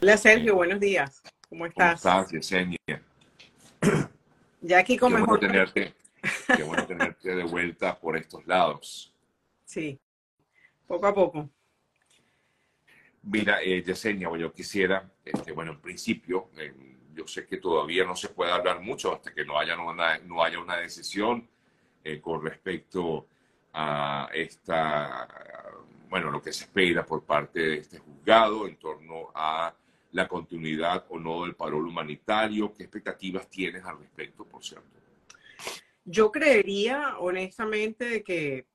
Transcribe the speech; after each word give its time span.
Hola 0.00 0.16
Sergio, 0.16 0.54
buenos 0.54 0.78
días. 0.78 1.20
¿Cómo 1.48 1.66
estás? 1.66 2.00
¿Cómo 2.02 2.20
estás, 2.20 2.30
Yesenia? 2.30 2.78
Ya 4.60 4.78
aquí 4.78 4.96
con 4.96 5.10
qué 5.10 5.18
mejor. 5.18 5.40
Bueno 5.40 5.52
tenerte, 5.52 5.94
qué 6.56 6.62
bueno 6.62 6.86
tenerte 6.86 7.34
de 7.34 7.42
vuelta 7.42 7.98
por 7.98 8.16
estos 8.16 8.46
lados. 8.46 9.12
Sí, 9.64 9.98
poco 10.86 11.04
a 11.04 11.12
poco. 11.12 11.50
Mira, 13.22 13.60
eh, 13.60 13.82
Yesenia, 13.82 14.28
bueno, 14.28 14.42
yo 14.42 14.52
quisiera, 14.52 15.10
este, 15.24 15.50
bueno, 15.50 15.72
en 15.72 15.80
principio, 15.80 16.50
eh, 16.56 16.72
yo 17.12 17.26
sé 17.26 17.44
que 17.44 17.56
todavía 17.56 18.04
no 18.04 18.14
se 18.14 18.28
puede 18.28 18.52
hablar 18.52 18.80
mucho 18.80 19.12
hasta 19.12 19.34
que 19.34 19.44
no 19.44 19.58
haya 19.58 19.76
una, 19.80 20.18
no 20.18 20.44
haya 20.44 20.60
una 20.60 20.76
decisión 20.76 21.48
eh, 22.04 22.20
con 22.20 22.40
respecto 22.44 23.26
a 23.72 24.28
esta, 24.32 25.26
bueno, 26.08 26.30
lo 26.30 26.40
que 26.40 26.52
se 26.52 26.66
espera 26.66 27.04
por 27.04 27.24
parte 27.24 27.58
de 27.58 27.78
este 27.78 27.98
juzgado 27.98 28.68
en 28.68 28.76
torno 28.76 29.32
a 29.34 29.74
la 30.12 30.28
continuidad 30.28 31.04
o 31.08 31.18
no 31.18 31.44
del 31.44 31.54
paro 31.54 31.78
humanitario. 31.78 32.72
¿Qué 32.72 32.84
expectativas 32.84 33.48
tienes 33.48 33.84
al 33.84 33.98
respecto, 33.98 34.44
por 34.44 34.64
cierto? 34.64 34.88
Yo 36.04 36.32
creería, 36.32 37.18
honestamente, 37.18 38.22
que 38.22 38.66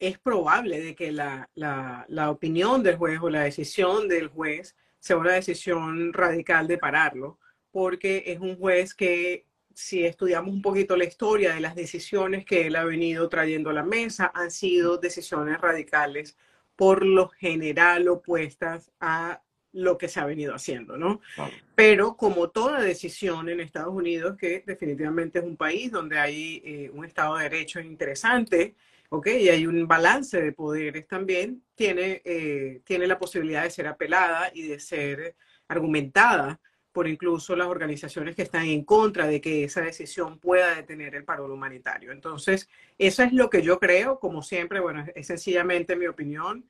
es 0.00 0.18
probable 0.18 0.80
de 0.80 0.94
que 0.94 1.12
la, 1.12 1.48
la, 1.54 2.04
la, 2.08 2.30
opinión 2.30 2.82
del 2.82 2.96
juez 2.96 3.20
o 3.20 3.30
la 3.30 3.42
decisión 3.42 4.08
del 4.08 4.28
juez 4.28 4.74
sea 4.98 5.16
una 5.16 5.34
decisión 5.34 6.12
radical 6.12 6.66
de 6.66 6.78
pararlo, 6.78 7.38
porque 7.70 8.24
es 8.26 8.40
un 8.40 8.56
juez 8.56 8.94
que, 8.94 9.46
si 9.74 10.04
estudiamos 10.04 10.52
un 10.52 10.62
poquito 10.62 10.96
la 10.96 11.04
historia 11.04 11.54
de 11.54 11.60
las 11.60 11.74
decisiones 11.74 12.44
que 12.44 12.66
él 12.66 12.76
ha 12.76 12.84
venido 12.84 13.28
trayendo 13.28 13.70
a 13.70 13.74
la 13.74 13.84
mesa, 13.84 14.30
han 14.34 14.50
sido 14.50 14.98
decisiones 14.98 15.60
radicales 15.60 16.36
por 16.76 17.04
lo 17.04 17.28
general 17.28 18.08
opuestas 18.08 18.90
a 19.00 19.42
lo 19.72 19.98
que 19.98 20.08
se 20.08 20.20
ha 20.20 20.26
venido 20.26 20.54
haciendo, 20.54 20.96
¿no? 20.96 21.20
Claro. 21.34 21.52
Pero 21.74 22.16
como 22.16 22.50
toda 22.50 22.80
decisión 22.80 23.48
en 23.48 23.60
Estados 23.60 23.94
Unidos, 23.94 24.36
que 24.36 24.62
definitivamente 24.66 25.38
es 25.38 25.44
un 25.44 25.56
país 25.56 25.90
donde 25.90 26.18
hay 26.18 26.62
eh, 26.64 26.90
un 26.92 27.04
Estado 27.04 27.36
de 27.36 27.44
Derecho 27.44 27.80
interesante, 27.80 28.74
¿ok? 29.10 29.26
Y 29.28 29.48
hay 29.48 29.66
un 29.66 29.86
balance 29.86 30.40
de 30.40 30.52
poderes 30.52 31.06
también, 31.06 31.62
tiene, 31.74 32.22
eh, 32.24 32.80
tiene 32.84 33.06
la 33.06 33.18
posibilidad 33.18 33.62
de 33.62 33.70
ser 33.70 33.86
apelada 33.86 34.50
y 34.54 34.62
de 34.62 34.80
ser 34.80 35.36
argumentada 35.68 36.60
por 36.92 37.06
incluso 37.06 37.54
las 37.54 37.68
organizaciones 37.68 38.34
que 38.34 38.42
están 38.42 38.64
en 38.64 38.84
contra 38.84 39.26
de 39.26 39.40
que 39.40 39.64
esa 39.64 39.80
decisión 39.80 40.38
pueda 40.38 40.74
detener 40.74 41.14
el 41.14 41.24
paro 41.24 41.52
humanitario. 41.52 42.10
Entonces, 42.10 42.68
eso 42.98 43.22
es 43.22 43.32
lo 43.32 43.48
que 43.48 43.62
yo 43.62 43.78
creo, 43.78 44.18
como 44.18 44.42
siempre, 44.42 44.80
bueno, 44.80 45.04
es 45.14 45.26
sencillamente 45.26 45.94
mi 45.94 46.06
opinión. 46.06 46.64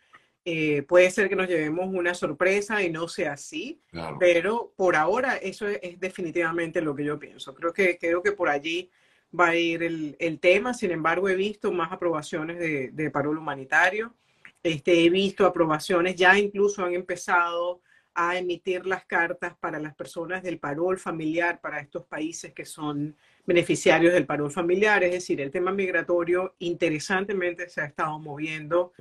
Eh, 0.45 0.83
puede 0.83 1.11
ser 1.11 1.29
que 1.29 1.37
nos 1.37 1.49
llevemos 1.49 1.87
una 1.93 2.15
sorpresa 2.15 2.83
y 2.83 2.91
no 2.91 3.09
sea 3.09 3.35
así, 3.35 3.83
claro. 3.91 4.17
pero 4.19 4.73
por 4.75 4.97
ahora 4.97 5.37
eso 5.37 5.69
es, 5.69 5.79
es, 5.83 6.01
definitivamente 6.01 6.81
lo 6.81 6.95
que 6.95 7.05
yo 7.05 7.19
pienso. 7.19 7.55
Creo 7.55 7.73
que, 7.75 7.99
creo 7.99 8.23
que 8.23 8.33
por 8.33 8.49
allí 8.49 8.91
va 9.39 9.49
a 9.49 9.57
ir 9.57 9.83
el, 9.83 10.17
el 10.19 10.41
tema. 10.41 10.73
Sin 10.73 10.91
embargo, 10.93 11.29
he 11.29 11.37
visto 11.37 11.71
más 11.73 11.93
aprobaciones 11.93 12.59
de, 12.59 12.91
de 12.91 13.11
paro 13.11 13.31
humanitario. 13.31 14.15
Este, 14.63 15.05
he 15.05 15.11
visto 15.11 15.47
aprobaciones, 15.47 16.17
ya 16.17 16.39
incluso 16.39 16.85
han 16.85 16.95
empezado 16.95 17.81
a 18.15 18.37
emitir 18.37 18.87
las 18.87 19.05
cartas 19.07 19.57
para 19.59 19.79
las 19.79 19.95
personas 19.95 20.43
del 20.43 20.59
parol 20.59 20.99
familiar 20.99 21.61
para 21.61 21.81
estos 21.81 22.05
países 22.05 22.53
que 22.53 22.65
son 22.65 23.17
beneficiarios 23.47 24.13
del 24.13 24.27
parol 24.27 24.51
familiar. 24.51 25.03
Es 25.05 25.13
decir, 25.13 25.41
el 25.41 25.51
tema 25.51 25.73
migratorio 25.73 26.55
interesantemente 26.59 27.69
se 27.69 27.81
ha 27.81 27.87
estado 27.87 28.19
moviendo 28.19 28.93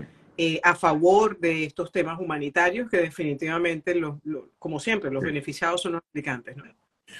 eh, 0.41 0.61
a 0.63 0.73
favor 0.73 1.37
de 1.37 1.65
estos 1.65 1.91
temas 1.91 2.17
humanitarios 2.17 2.89
que 2.89 2.95
definitivamente, 2.95 3.93
los, 3.93 4.15
los, 4.23 4.45
como 4.57 4.79
siempre, 4.79 5.11
los 5.11 5.21
beneficiados 5.21 5.81
son 5.81 5.91
los 5.91 6.01
aplicantes. 6.01 6.55
¿no? 6.55 6.63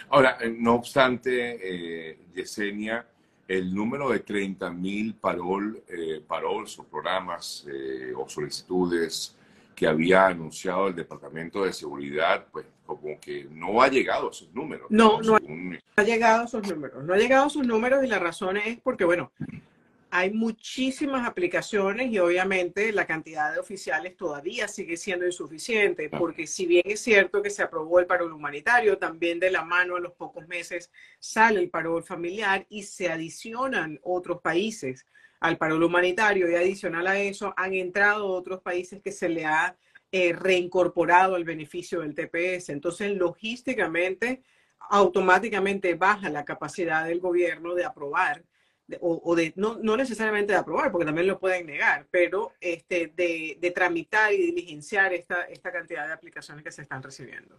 Ahora, 0.08 0.38
no 0.58 0.76
obstante, 0.76 1.60
eh, 1.62 2.18
Yesenia, 2.34 3.06
el 3.46 3.76
número 3.76 4.08
de 4.10 4.24
30.000 4.24 5.20
parol, 5.20 5.84
eh, 5.90 6.22
parols 6.26 6.80
o 6.80 6.86
programas 6.86 7.68
eh, 7.70 8.14
o 8.16 8.30
solicitudes 8.30 9.36
que 9.76 9.86
había 9.86 10.28
anunciado 10.28 10.88
el 10.88 10.96
Departamento 10.96 11.66
de 11.66 11.74
Seguridad, 11.74 12.46
pues 12.54 12.68
como 12.86 13.20
que 13.20 13.50
no 13.52 13.82
ha 13.82 13.90
llegado 13.90 14.30
a 14.30 14.32
esos 14.32 14.50
números. 14.54 14.88
No, 14.90 15.22
no, 15.22 15.38
Según... 15.40 15.72
no 15.72 15.80
ha 15.98 16.04
llegado 16.04 16.44
a 16.44 16.46
esos 16.46 16.66
números. 16.66 17.04
No 17.04 17.14
ha 17.14 17.18
llegado 17.18 17.44
a 17.44 17.48
esos 17.48 17.68
números 17.68 18.02
y 18.02 18.08
la 18.08 18.20
razón 18.20 18.56
es 18.56 18.80
porque, 18.80 19.04
bueno, 19.04 19.34
hay 20.12 20.32
muchísimas 20.32 21.28
aplicaciones 21.28 22.12
y 22.12 22.20
obviamente 22.20 22.92
la 22.92 23.06
cantidad 23.06 23.54
de 23.54 23.60
oficiales 23.60 24.18
todavía 24.18 24.68
sigue 24.68 24.98
siendo 24.98 25.26
insuficiente, 25.26 26.10
porque 26.10 26.48
si 26.48 26.66
bien 26.66 26.84
es 26.86 27.02
cierto 27.02 27.42
que 27.42 27.50
se 27.50 27.64
aprobó 27.64 28.00
el 28.00 28.08
parol 28.08 28.34
humanitario, 28.34 28.98
también 28.98 29.40
de 29.40 29.52
la 29.52 29.64
mano 29.64 29.96
a 29.96 30.00
los 30.00 30.14
pocos 30.14 30.48
meses 30.48 30.92
sale 31.20 31.60
el 31.60 31.70
parol 31.70 32.04
familiar 32.04 32.66
y 32.70 32.84
se 32.84 33.10
adicionan 33.10 34.00
otros 34.04 34.42
países 34.42 35.06
al 35.40 35.58
parol 35.58 35.84
humanitario 35.84 36.50
y 36.50 36.56
adicional 36.56 37.08
a 37.08 37.20
eso 37.20 37.54
han 37.56 37.74
entrado 37.74 38.28
otros 38.28 38.62
países 38.62 39.02
que 39.02 39.12
se 39.12 39.30
le 39.30 39.46
ha 39.46 39.78
eh, 40.12 40.34
reincorporado 40.34 41.36
el 41.36 41.44
beneficio 41.44 42.02
del 42.02 42.16
TPS. 42.16 42.70
Entonces, 42.70 43.16
logísticamente, 43.16 44.42
automáticamente 44.90 45.94
baja 45.94 46.30
la 46.30 46.46
capacidad 46.46 47.06
del 47.06 47.20
gobierno 47.20 47.76
de 47.76 47.86
aprobar 47.86 48.44
o, 49.02 49.22
o, 49.24 49.36
de, 49.36 49.54
no, 49.56 49.78
no, 49.82 49.96
necesariamente 49.98 50.54
de 50.54 50.60
aprobar, 50.60 50.92
porque 50.92 51.06
también 51.06 51.28
lo 51.28 51.40
pueden 51.40 51.66
negar, 51.68 52.08
pero 52.10 52.54
este, 52.60 53.12
de, 53.16 53.58
de 53.60 53.72
tramitar 53.72 54.34
y 54.34 54.38
diligenciar 54.38 55.14
esta, 55.14 55.44
esta 55.44 55.72
cantidad 55.72 56.08
de 56.08 56.14
aplicaciones 56.14 56.64
que 56.64 56.72
se 56.72 56.82
están 56.82 57.04
recibiendo. 57.04 57.56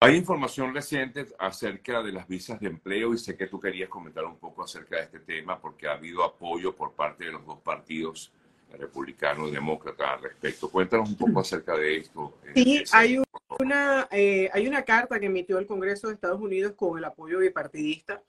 Hay 0.00 0.16
información 0.16 0.74
reciente 0.74 1.26
acerca 1.38 2.02
de 2.02 2.12
las 2.12 2.28
visas 2.28 2.60
de 2.60 2.68
empleo 2.68 3.14
y 3.14 3.18
sé 3.18 3.36
que 3.36 3.46
tú 3.46 3.58
querías 3.58 3.88
comentar 3.88 4.24
un 4.24 4.38
poco 4.38 4.62
acerca 4.62 4.96
de 4.96 5.02
este 5.04 5.20
tema 5.20 5.58
porque 5.58 5.88
ha 5.88 5.92
habido 5.92 6.22
apoyo 6.22 6.74
por 6.74 6.92
parte 6.92 7.24
de 7.24 7.32
los 7.32 7.44
dos 7.44 7.58
partidos, 7.60 8.32
el 8.72 8.78
republicano 8.78 9.48
y 9.48 9.50
demócrata, 9.50 10.12
al 10.12 10.22
respecto. 10.22 10.70
Cuéntanos 10.70 11.08
un 11.08 11.16
poco 11.16 11.40
acerca 11.40 11.74
de 11.76 11.96
esto. 11.96 12.38
Sí, 12.54 12.84
hay 12.92 13.22
una, 13.58 14.06
eh, 14.10 14.50
hay 14.52 14.68
una 14.68 14.82
carta 14.82 15.18
que 15.18 15.26
emitió 15.26 15.58
el 15.58 15.66
Congreso 15.66 16.08
de 16.08 16.14
Estados 16.14 16.40
Unidos 16.40 16.74
con 16.76 16.98
el 16.98 17.04
apoyo 17.04 17.38
bipartidista 17.38 18.22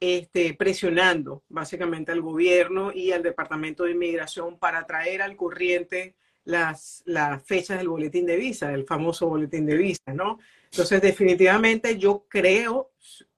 este, 0.00 0.54
presionando 0.54 1.42
básicamente 1.48 2.12
al 2.12 2.20
gobierno 2.20 2.92
y 2.92 3.12
al 3.12 3.22
Departamento 3.22 3.84
de 3.84 3.92
Inmigración 3.92 4.58
para 4.58 4.86
traer 4.86 5.22
al 5.22 5.36
corriente 5.36 6.14
las, 6.44 7.04
fechas 7.44 7.78
del 7.78 7.88
boletín 7.88 8.24
de 8.24 8.36
visa, 8.36 8.72
el 8.72 8.86
famoso 8.86 9.26
boletín 9.28 9.66
de 9.66 9.76
visa, 9.76 10.14
¿no? 10.14 10.38
Entonces, 10.70 11.02
definitivamente 11.02 11.98
yo 11.98 12.26
creo, 12.28 12.92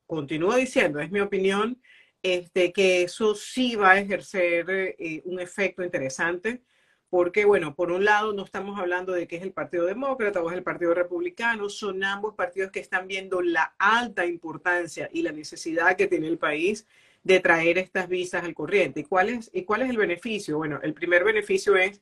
continúo 0.06 0.54
diciendo, 0.54 1.00
es 1.00 1.10
mi 1.10 1.20
opinión, 1.20 1.80
este, 2.22 2.72
que 2.72 3.02
eso 3.02 3.34
sí 3.34 3.74
va 3.74 3.92
a 3.92 4.00
ejercer 4.00 4.94
eh, 4.98 5.22
un 5.24 5.40
efecto 5.40 5.82
interesante, 5.82 6.62
porque, 7.10 7.44
bueno, 7.44 7.74
por 7.74 7.90
un 7.90 8.04
lado 8.04 8.32
no 8.32 8.44
estamos 8.44 8.78
hablando 8.78 9.12
de 9.12 9.26
que 9.26 9.36
es 9.36 9.42
el 9.42 9.52
Partido 9.52 9.84
Demócrata 9.84 10.40
o 10.40 10.48
es 10.48 10.56
el 10.56 10.62
Partido 10.62 10.94
Republicano, 10.94 11.68
son 11.68 12.04
ambos 12.04 12.36
partidos 12.36 12.70
que 12.70 12.78
están 12.78 13.08
viendo 13.08 13.42
la 13.42 13.74
alta 13.78 14.24
importancia 14.24 15.10
y 15.12 15.22
la 15.22 15.32
necesidad 15.32 15.96
que 15.96 16.06
tiene 16.06 16.28
el 16.28 16.38
país 16.38 16.86
de 17.24 17.40
traer 17.40 17.78
estas 17.78 18.08
visas 18.08 18.44
al 18.44 18.54
corriente. 18.54 19.00
¿Y 19.00 19.04
cuál 19.04 19.28
es, 19.28 19.50
y 19.52 19.64
cuál 19.64 19.82
es 19.82 19.90
el 19.90 19.96
beneficio? 19.96 20.56
Bueno, 20.56 20.78
el 20.84 20.94
primer 20.94 21.24
beneficio 21.24 21.76
es 21.76 22.00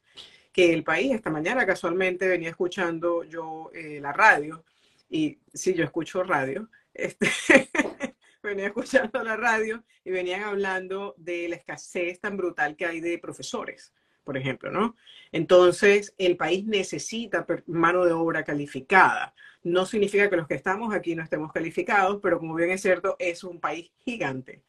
que 0.52 0.74
el 0.74 0.84
país, 0.84 1.14
esta 1.14 1.30
mañana 1.30 1.64
casualmente 1.64 2.28
venía 2.28 2.50
escuchando 2.50 3.25
yo 3.25 3.70
eh, 3.72 4.00
la 4.02 4.12
radio, 4.12 4.62
y 5.08 5.38
sí, 5.54 5.72
yo 5.72 5.84
escucho 5.84 6.22
radio, 6.22 6.69
este, 6.92 7.28
venía 8.42 8.66
escuchando 8.66 9.25
la 9.25 9.36
radio 9.36 9.82
y 10.04 10.10
venían 10.10 10.42
hablando 10.42 11.14
de 11.16 11.48
la 11.48 11.56
escasez 11.56 12.20
tan 12.20 12.36
brutal 12.36 12.76
que 12.76 12.84
hay 12.84 13.00
de 13.00 13.16
profesores 13.19 13.94
por 14.28 14.37
ejemplo, 14.37 14.71
¿no? 14.71 14.94
Entonces, 15.33 16.15
el 16.19 16.37
país 16.37 16.66
necesita 16.66 17.47
mano 17.66 18.05
de 18.05 18.12
obra 18.12 18.44
calificada. 18.44 19.34
No 19.62 19.87
significa 19.87 20.28
que 20.28 20.37
los 20.37 20.47
que 20.47 20.55
estamos 20.55 20.94
aquí 20.94 21.14
no 21.14 21.23
estemos 21.23 21.50
calificados, 21.50 22.20
pero 22.23 22.38
como 22.38 22.55
bien 22.55 22.69
es 22.69 22.82
cierto, 22.82 23.17
es 23.19 23.43
un 23.43 23.58
país 23.58 23.91
gigante, 24.05 24.61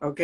¿ok? 0.00 0.20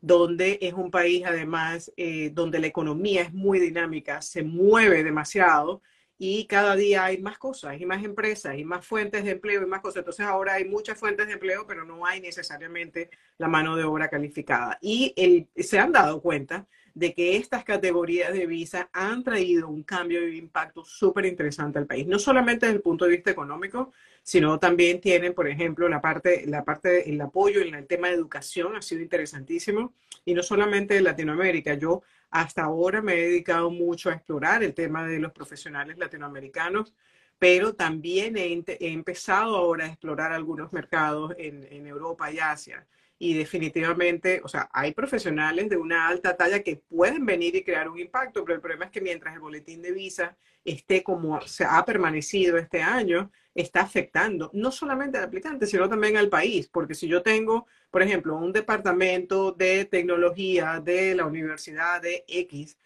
Donde 0.00 0.58
es 0.62 0.72
un 0.72 0.90
país, 0.90 1.22
además, 1.26 1.92
eh, 1.98 2.30
donde 2.32 2.60
la 2.60 2.68
economía 2.68 3.20
es 3.20 3.32
muy 3.34 3.58
dinámica, 3.58 4.22
se 4.22 4.42
mueve 4.42 5.04
demasiado 5.04 5.82
y 6.16 6.46
cada 6.46 6.76
día 6.76 7.04
hay 7.04 7.18
más 7.18 7.36
cosas, 7.36 7.78
y 7.78 7.84
más 7.84 8.02
empresas, 8.02 8.56
y 8.56 8.64
más 8.64 8.86
fuentes 8.86 9.22
de 9.24 9.32
empleo, 9.32 9.62
y 9.62 9.66
más 9.66 9.82
cosas. 9.82 9.98
Entonces 9.98 10.24
ahora 10.24 10.54
hay 10.54 10.64
muchas 10.64 10.98
fuentes 10.98 11.26
de 11.26 11.34
empleo, 11.34 11.66
pero 11.66 11.84
no 11.84 12.06
hay 12.06 12.22
necesariamente 12.22 13.10
la 13.36 13.48
mano 13.48 13.76
de 13.76 13.84
obra 13.84 14.08
calificada. 14.08 14.78
Y 14.80 15.12
el, 15.16 15.48
se 15.62 15.78
han 15.78 15.92
dado 15.92 16.22
cuenta 16.22 16.66
de 17.00 17.14
que 17.14 17.36
estas 17.36 17.64
categorías 17.64 18.30
de 18.30 18.46
visa 18.46 18.90
han 18.92 19.24
traído 19.24 19.68
un 19.68 19.84
cambio 19.84 20.20
de 20.20 20.36
impacto 20.36 20.84
súper 20.84 21.24
interesante 21.24 21.78
al 21.78 21.86
país, 21.86 22.06
no 22.06 22.18
solamente 22.18 22.66
desde 22.66 22.76
el 22.76 22.82
punto 22.82 23.06
de 23.06 23.12
vista 23.12 23.30
económico, 23.30 23.90
sino 24.22 24.58
también 24.58 25.00
tienen, 25.00 25.32
por 25.32 25.48
ejemplo, 25.48 25.88
la 25.88 26.02
parte, 26.02 26.44
la 26.46 26.62
parte, 26.62 27.08
el 27.08 27.18
apoyo 27.22 27.62
en 27.62 27.74
el 27.74 27.86
tema 27.86 28.08
de 28.08 28.16
educación 28.16 28.76
ha 28.76 28.82
sido 28.82 29.00
interesantísimo, 29.00 29.94
y 30.26 30.34
no 30.34 30.42
solamente 30.42 30.98
en 30.98 31.04
Latinoamérica. 31.04 31.72
Yo 31.72 32.02
hasta 32.28 32.64
ahora 32.64 33.00
me 33.00 33.14
he 33.14 33.28
dedicado 33.30 33.70
mucho 33.70 34.10
a 34.10 34.12
explorar 34.12 34.62
el 34.62 34.74
tema 34.74 35.06
de 35.06 35.20
los 35.20 35.32
profesionales 35.32 35.96
latinoamericanos, 35.96 36.92
pero 37.38 37.72
también 37.74 38.36
he, 38.36 38.62
empezado 38.80 39.56
ahora 39.56 39.86
a 39.86 39.88
explorar 39.88 40.32
algunos 40.32 40.70
mercados 40.70 41.32
en 41.38 41.86
Europa 41.86 42.30
y 42.30 42.40
Asia 42.40 42.86
y 43.22 43.34
definitivamente, 43.34 44.40
o 44.42 44.48
sea, 44.48 44.70
hay 44.72 44.94
profesionales 44.94 45.68
de 45.68 45.76
una 45.76 46.08
alta 46.08 46.38
talla 46.38 46.62
que 46.62 46.76
pueden 46.76 47.26
venir 47.26 47.54
y 47.54 47.62
crear 47.62 47.86
un 47.86 47.98
impacto, 47.98 48.42
pero 48.42 48.54
el 48.54 48.62
problema 48.62 48.86
es 48.86 48.90
que 48.90 49.02
mientras 49.02 49.34
el 49.34 49.40
boletín 49.40 49.82
de 49.82 49.92
visa 49.92 50.38
esté 50.64 51.02
como 51.02 51.38
se 51.42 51.64
ha 51.64 51.84
permanecido 51.84 52.56
este 52.56 52.80
año, 52.82 53.30
está 53.54 53.82
afectando 53.82 54.50
no 54.54 54.72
solamente 54.72 55.18
al 55.18 55.24
aplicante, 55.24 55.66
sino 55.66 55.86
también 55.86 56.16
al 56.16 56.30
país, 56.30 56.68
porque 56.68 56.94
si 56.94 57.08
yo 57.08 57.20
tengo, 57.22 57.66
por 57.90 58.00
ejemplo, 58.00 58.36
un 58.36 58.54
departamento 58.54 59.52
de 59.52 59.84
tecnología 59.84 60.80
de 60.80 61.14
la 61.14 61.26
Universidad 61.26 62.00
de 62.00 62.24
X, 62.26 62.78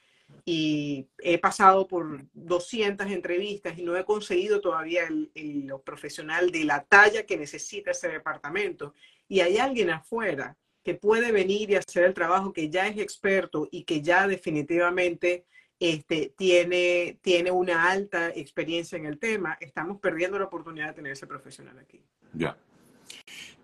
y 0.45 1.09
he 1.19 1.39
pasado 1.39 1.89
por 1.89 2.27
200 2.35 3.07
entrevistas 3.07 3.79
y 3.79 3.83
no 3.83 3.97
he 3.97 4.05
conseguido 4.05 4.61
todavía 4.61 5.07
el, 5.07 5.31
el, 5.35 5.73
profesional 5.85 6.51
de 6.51 6.65
la 6.65 6.85
talla 6.85 7.25
que 7.25 7.39
necesita 7.39 7.93
ese 7.93 8.09
departamento 8.09 8.95
y 9.27 9.41
hay 9.41 9.57
alguien 9.57 9.91
afuera 9.91 10.57
que 10.83 10.95
puede 10.95 11.33
venir 11.33 11.71
y 11.71 11.77
hacer 11.77 12.05
el 12.05 12.13
trabajo 12.13 12.53
que 12.53 12.69
ya 12.69 12.87
es 12.87 12.99
experto 12.99 13.69
y 13.71 13.85
que 13.85 14.03
ya 14.03 14.29
definitivamente 14.29 15.47
este, 15.81 16.35
tiene, 16.37 17.19
tiene 17.23 17.51
una 17.51 17.91
alta 17.91 18.29
experiencia 18.29 18.97
en 18.97 19.07
el 19.07 19.19
tema, 19.19 19.57
estamos 19.61 19.99
perdiendo 19.99 20.39
la 20.39 20.45
oportunidad 20.45 20.89
de 20.89 20.93
tener 20.95 21.13
ese 21.13 21.27
profesional 21.27 21.79
aquí. 21.79 22.03
Ya. 22.33 22.57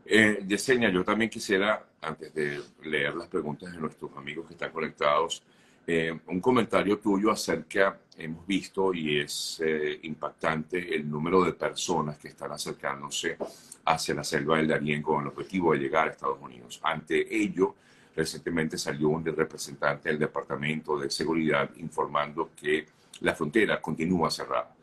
Eh, 0.05 0.43
Yesenia, 0.47 0.91
yo 0.91 1.05
también 1.05 1.31
quisiera, 1.31 1.87
antes 2.01 2.35
de 2.35 2.61
leer 2.83 3.15
las 3.15 3.29
preguntas 3.29 3.71
de 3.71 3.79
nuestros 3.79 4.11
amigos 4.17 4.47
que 4.47 4.55
están 4.55 4.73
conectados, 4.73 5.43
eh, 5.87 6.19
un 6.27 6.41
comentario 6.41 6.99
tuyo 6.99 7.31
acerca, 7.31 7.99
hemos 8.17 8.47
visto 8.47 8.93
y 8.95 9.21
es 9.21 9.61
eh, 9.65 9.99
impactante 10.03 10.95
el 10.95 11.09
número 11.09 11.43
de 11.43 11.55
personas 11.55 12.19
que 12.19 12.29
están 12.29 12.53
acercándose 12.53 13.37
hacia 13.85 14.15
la 14.15 14.25
selva 14.25 14.59
del 14.59 14.69
Darién 14.69 15.03
con 15.03 15.23
el 15.23 15.29
objetivo 15.29 15.73
de 15.73 15.79
llegar 15.79 16.09
a 16.09 16.11
Estados 16.13 16.39
Unidos. 16.41 16.81
Ante 16.83 17.35
ello, 17.35 17.75
recientemente 18.15 18.77
salió 18.79 19.09
un 19.09 19.25
representante 19.25 20.11
del 20.11 20.19
Departamento 20.19 20.99
de 20.99 21.11
Seguridad 21.11 21.71
informando 21.77 22.51
que 22.55 22.87
la 23.21 23.35
frontera 23.35 23.81
continúa 23.81 24.31
cerrada 24.31 24.75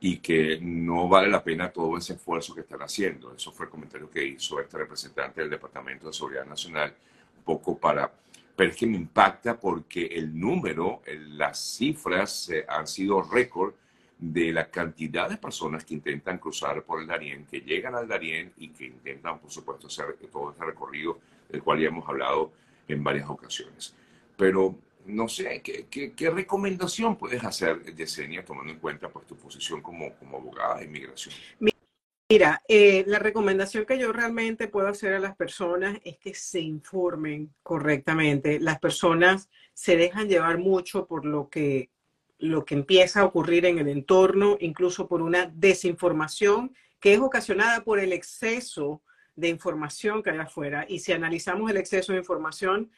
y 0.00 0.16
que 0.18 0.58
no 0.60 1.08
vale 1.08 1.28
la 1.28 1.44
pena 1.44 1.70
todo 1.70 1.98
ese 1.98 2.14
esfuerzo 2.14 2.54
que 2.54 2.62
están 2.62 2.80
haciendo. 2.80 3.34
Eso 3.34 3.52
fue 3.52 3.66
el 3.66 3.70
comentario 3.70 4.10
que 4.10 4.24
hizo 4.24 4.58
este 4.58 4.78
representante 4.78 5.42
del 5.42 5.50
Departamento 5.50 6.06
de 6.06 6.12
Seguridad 6.12 6.46
Nacional, 6.46 6.94
un 7.38 7.44
poco 7.44 7.78
para... 7.78 8.10
Pero 8.60 8.72
es 8.72 8.76
que 8.76 8.86
me 8.86 8.98
impacta 8.98 9.58
porque 9.58 10.04
el 10.04 10.38
número, 10.38 11.00
las 11.30 11.78
cifras 11.78 12.50
eh, 12.50 12.66
han 12.68 12.86
sido 12.86 13.22
récord 13.22 13.72
de 14.18 14.52
la 14.52 14.70
cantidad 14.70 15.30
de 15.30 15.38
personas 15.38 15.82
que 15.82 15.94
intentan 15.94 16.36
cruzar 16.36 16.82
por 16.82 17.00
el 17.00 17.06
Darién, 17.06 17.46
que 17.46 17.62
llegan 17.62 17.94
al 17.94 18.06
Darién 18.06 18.52
y 18.58 18.68
que 18.68 18.84
intentan, 18.84 19.38
por 19.38 19.50
supuesto, 19.50 19.86
hacer 19.86 20.14
todo 20.30 20.50
este 20.50 20.62
recorrido 20.62 21.20
del 21.48 21.62
cual 21.62 21.80
ya 21.80 21.88
hemos 21.88 22.06
hablado 22.06 22.52
en 22.86 23.02
varias 23.02 23.30
ocasiones. 23.30 23.94
Pero 24.36 24.76
no 25.06 25.26
sé, 25.26 25.62
¿qué, 25.62 26.30
recomendación 26.30 27.16
puedes 27.16 27.42
hacer, 27.42 27.82
Yesenia, 27.96 28.44
tomando 28.44 28.74
en 28.74 28.78
cuenta 28.78 29.08
pues, 29.08 29.26
tu 29.26 29.36
posición 29.36 29.80
como, 29.80 30.14
como 30.16 30.36
abogada 30.36 30.80
de 30.80 30.84
inmigración? 30.84 31.34
Mira, 32.30 32.62
eh, 32.68 33.02
la 33.08 33.18
recomendación 33.18 33.84
que 33.84 33.98
yo 33.98 34.12
realmente 34.12 34.68
puedo 34.68 34.86
hacer 34.86 35.14
a 35.14 35.18
las 35.18 35.34
personas 35.34 35.98
es 36.04 36.16
que 36.16 36.32
se 36.32 36.60
informen 36.60 37.52
correctamente. 37.64 38.60
Las 38.60 38.78
personas 38.78 39.50
se 39.74 39.96
dejan 39.96 40.28
llevar 40.28 40.58
mucho 40.58 41.08
por 41.08 41.24
lo 41.24 41.50
que 41.50 41.90
lo 42.38 42.64
que 42.64 42.76
empieza 42.76 43.20
a 43.20 43.24
ocurrir 43.24 43.66
en 43.66 43.80
el 43.80 43.88
entorno, 43.88 44.56
incluso 44.60 45.08
por 45.08 45.22
una 45.22 45.50
desinformación 45.52 46.72
que 47.00 47.14
es 47.14 47.20
ocasionada 47.20 47.82
por 47.82 47.98
el 47.98 48.12
exceso 48.12 49.02
de 49.34 49.48
información 49.48 50.22
que 50.22 50.30
hay 50.30 50.38
afuera. 50.38 50.86
Y 50.88 51.00
si 51.00 51.10
analizamos 51.12 51.68
el 51.68 51.78
exceso 51.78 52.12
de 52.12 52.18
información, 52.18 52.92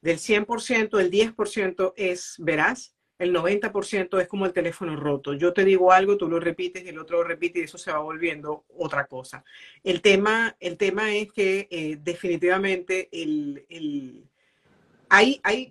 del 0.00 0.18
100%, 0.18 1.00
el 1.00 1.10
10% 1.10 1.92
es 1.96 2.36
veraz, 2.38 2.94
el 3.20 3.34
90% 3.34 4.18
es 4.18 4.26
como 4.26 4.46
el 4.46 4.54
teléfono 4.54 4.96
roto. 4.96 5.34
Yo 5.34 5.52
te 5.52 5.62
digo 5.62 5.92
algo, 5.92 6.16
tú 6.16 6.26
lo 6.26 6.40
repites, 6.40 6.86
el 6.86 6.98
otro 6.98 7.18
lo 7.18 7.24
repite 7.24 7.60
y 7.60 7.64
eso 7.64 7.76
se 7.76 7.92
va 7.92 7.98
volviendo 7.98 8.64
otra 8.78 9.06
cosa. 9.06 9.44
El 9.84 10.00
tema, 10.00 10.56
el 10.58 10.78
tema 10.78 11.14
es 11.14 11.30
que 11.30 11.68
eh, 11.70 11.98
definitivamente 12.00 13.10
el, 13.12 13.66
el, 13.68 14.24
hay, 15.10 15.38
hay 15.42 15.70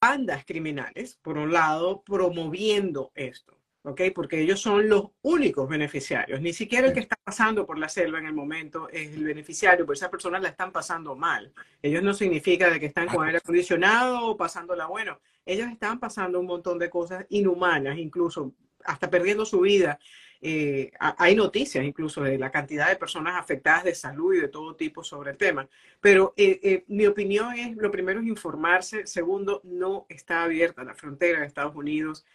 bandas 0.00 0.46
criminales, 0.46 1.18
por 1.20 1.36
un 1.36 1.52
lado, 1.52 2.02
promoviendo 2.02 3.12
esto, 3.14 3.55
¿ok? 3.86 4.02
Porque 4.14 4.40
ellos 4.40 4.60
son 4.60 4.88
los 4.88 5.10
únicos 5.22 5.68
beneficiarios. 5.68 6.40
Ni 6.40 6.52
siquiera 6.52 6.88
el 6.88 6.92
que 6.92 7.00
está 7.00 7.16
pasando 7.22 7.64
por 7.64 7.78
la 7.78 7.88
selva 7.88 8.18
en 8.18 8.26
el 8.26 8.34
momento 8.34 8.88
es 8.90 9.12
el 9.14 9.22
beneficiario, 9.22 9.86
porque 9.86 9.98
esas 9.98 10.10
personas 10.10 10.42
la 10.42 10.48
están 10.48 10.72
pasando 10.72 11.14
mal. 11.14 11.52
Ellos 11.80 12.02
no 12.02 12.12
significa 12.12 12.68
de 12.68 12.80
que 12.80 12.86
están 12.86 13.06
con 13.06 13.24
aire 13.24 13.38
acondicionado 13.38 14.26
o 14.26 14.36
pasándola 14.36 14.86
bueno. 14.86 15.20
Ellos 15.44 15.70
están 15.70 16.00
pasando 16.00 16.40
un 16.40 16.46
montón 16.46 16.78
de 16.78 16.90
cosas 16.90 17.24
inhumanas, 17.28 17.96
incluso 17.96 18.52
hasta 18.84 19.08
perdiendo 19.08 19.46
su 19.46 19.60
vida 19.60 19.98
eh, 20.40 20.92
hay 20.98 21.34
noticias 21.34 21.84
incluso 21.84 22.22
de 22.22 22.38
la 22.38 22.50
cantidad 22.50 22.88
de 22.88 22.96
personas 22.96 23.36
afectadas 23.36 23.84
de 23.84 23.94
salud 23.94 24.34
y 24.34 24.40
de 24.40 24.48
todo 24.48 24.76
tipo 24.76 25.02
sobre 25.02 25.30
el 25.30 25.36
tema. 25.36 25.68
Pero 26.00 26.34
eh, 26.36 26.60
eh, 26.62 26.84
mi 26.88 27.06
opinión 27.06 27.54
es, 27.54 27.76
lo 27.76 27.90
primero 27.90 28.20
es 28.20 28.26
informarse, 28.26 29.06
segundo, 29.06 29.60
no 29.64 30.06
está 30.08 30.42
abierta 30.42 30.84
la 30.84 30.94
frontera 30.94 31.40
de 31.40 31.46
Estados 31.46 31.74
Unidos, 31.74 32.26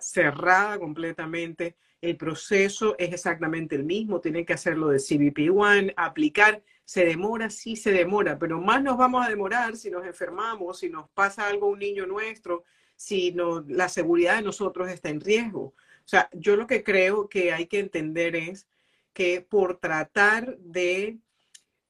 cerrada 0.00 0.78
completamente. 0.78 1.76
El 2.00 2.16
proceso 2.16 2.96
es 2.98 3.12
exactamente 3.12 3.76
el 3.76 3.84
mismo, 3.84 4.20
tienen 4.20 4.44
que 4.44 4.54
hacerlo 4.54 4.88
de 4.88 4.98
CBP-1, 4.98 5.94
aplicar. 5.96 6.62
Se 6.84 7.04
demora, 7.04 7.48
sí 7.48 7.76
se 7.76 7.92
demora, 7.92 8.38
pero 8.38 8.60
más 8.60 8.82
nos 8.82 8.96
vamos 8.96 9.24
a 9.24 9.30
demorar 9.30 9.76
si 9.76 9.90
nos 9.90 10.04
enfermamos, 10.04 10.80
si 10.80 10.90
nos 10.90 11.08
pasa 11.10 11.46
algo 11.46 11.68
un 11.68 11.78
niño 11.78 12.06
nuestro, 12.06 12.64
si 12.96 13.32
no, 13.32 13.64
la 13.68 13.88
seguridad 13.88 14.36
de 14.36 14.42
nosotros 14.42 14.88
está 14.88 15.08
en 15.10 15.20
riesgo. 15.20 15.74
O 16.04 16.08
sea, 16.08 16.28
yo 16.32 16.56
lo 16.56 16.66
que 16.66 16.82
creo 16.82 17.28
que 17.28 17.52
hay 17.52 17.66
que 17.66 17.78
entender 17.78 18.34
es 18.36 18.66
que 19.12 19.40
por 19.40 19.78
tratar 19.78 20.58
de... 20.58 21.18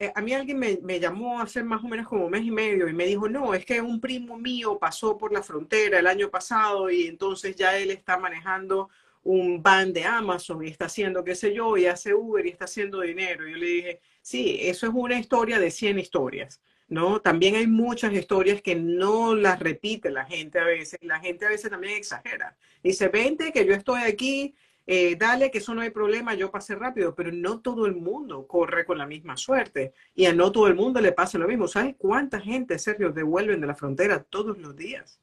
Eh, 0.02 0.10
a 0.16 0.20
mí 0.20 0.34
alguien 0.34 0.58
me, 0.58 0.80
me, 0.82 0.98
llamó 0.98 1.40
hace 1.40 1.62
más 1.62 1.84
o 1.84 1.86
menos 1.86 2.08
como 2.08 2.28
mes 2.28 2.44
y 2.44 2.50
medio 2.50 2.88
y 2.88 2.92
me 2.92 3.06
dijo, 3.06 3.28
no, 3.28 3.54
es 3.54 3.64
que 3.64 3.80
un 3.80 4.00
primo 4.00 4.36
mío 4.36 4.76
pasó 4.76 5.16
por 5.16 5.32
la 5.32 5.44
frontera 5.44 6.00
el 6.00 6.08
año 6.08 6.28
pasado 6.28 6.90
y 6.90 7.06
entonces 7.06 7.54
ya 7.54 7.78
él 7.78 7.92
está 7.92 8.18
manejando 8.18 8.90
un 9.22 9.62
van 9.62 9.92
de 9.92 10.02
Amazon 10.02 10.64
y 10.64 10.70
está 10.70 10.86
haciendo 10.86 11.22
qué 11.22 11.36
sé 11.36 11.54
yo 11.54 11.76
y 11.76 11.86
hace 11.86 12.14
Uber 12.14 12.44
y 12.44 12.48
está 12.48 12.64
haciendo 12.64 13.02
dinero. 13.02 13.46
Y 13.46 13.52
yo 13.52 13.58
le 13.58 13.66
dije, 13.66 14.00
sí, 14.20 14.58
eso 14.62 14.88
es 14.88 14.92
una 14.92 15.20
historia 15.20 15.60
de 15.60 15.70
100 15.70 16.00
historias. 16.00 16.60
¿no? 16.88 17.20
También 17.20 17.54
hay 17.54 17.68
muchas 17.68 18.12
historias 18.12 18.60
que 18.60 18.74
no 18.74 19.36
las 19.36 19.60
repite 19.60 20.10
la 20.10 20.24
gente 20.24 20.58
a 20.58 20.64
veces. 20.64 20.98
La 21.02 21.20
gente 21.20 21.46
a 21.46 21.50
veces 21.50 21.70
también 21.70 21.96
exagera. 21.96 22.56
Dice, 22.82 23.06
vente, 23.06 23.52
que 23.52 23.64
yo 23.64 23.72
estoy 23.72 24.02
aquí, 24.02 24.56
eh, 24.86 25.16
dale, 25.16 25.50
que 25.50 25.58
eso 25.58 25.74
no 25.74 25.80
hay 25.80 25.90
problema, 25.90 26.34
yo 26.34 26.50
pasé 26.50 26.74
rápido, 26.74 27.14
pero 27.14 27.30
no 27.32 27.60
todo 27.60 27.86
el 27.86 27.94
mundo 27.94 28.46
corre 28.46 28.84
con 28.84 28.98
la 28.98 29.06
misma 29.06 29.36
suerte 29.36 29.92
y 30.14 30.26
a 30.26 30.32
no 30.32 30.50
todo 30.50 30.66
el 30.66 30.74
mundo 30.74 31.00
le 31.00 31.12
pasa 31.12 31.38
lo 31.38 31.48
mismo. 31.48 31.68
¿Sabes 31.68 31.94
cuánta 31.96 32.40
gente, 32.40 32.78
Sergio, 32.78 33.12
devuelven 33.12 33.60
de 33.60 33.66
la 33.66 33.74
frontera 33.74 34.22
todos 34.22 34.58
los 34.58 34.76
días? 34.76 35.20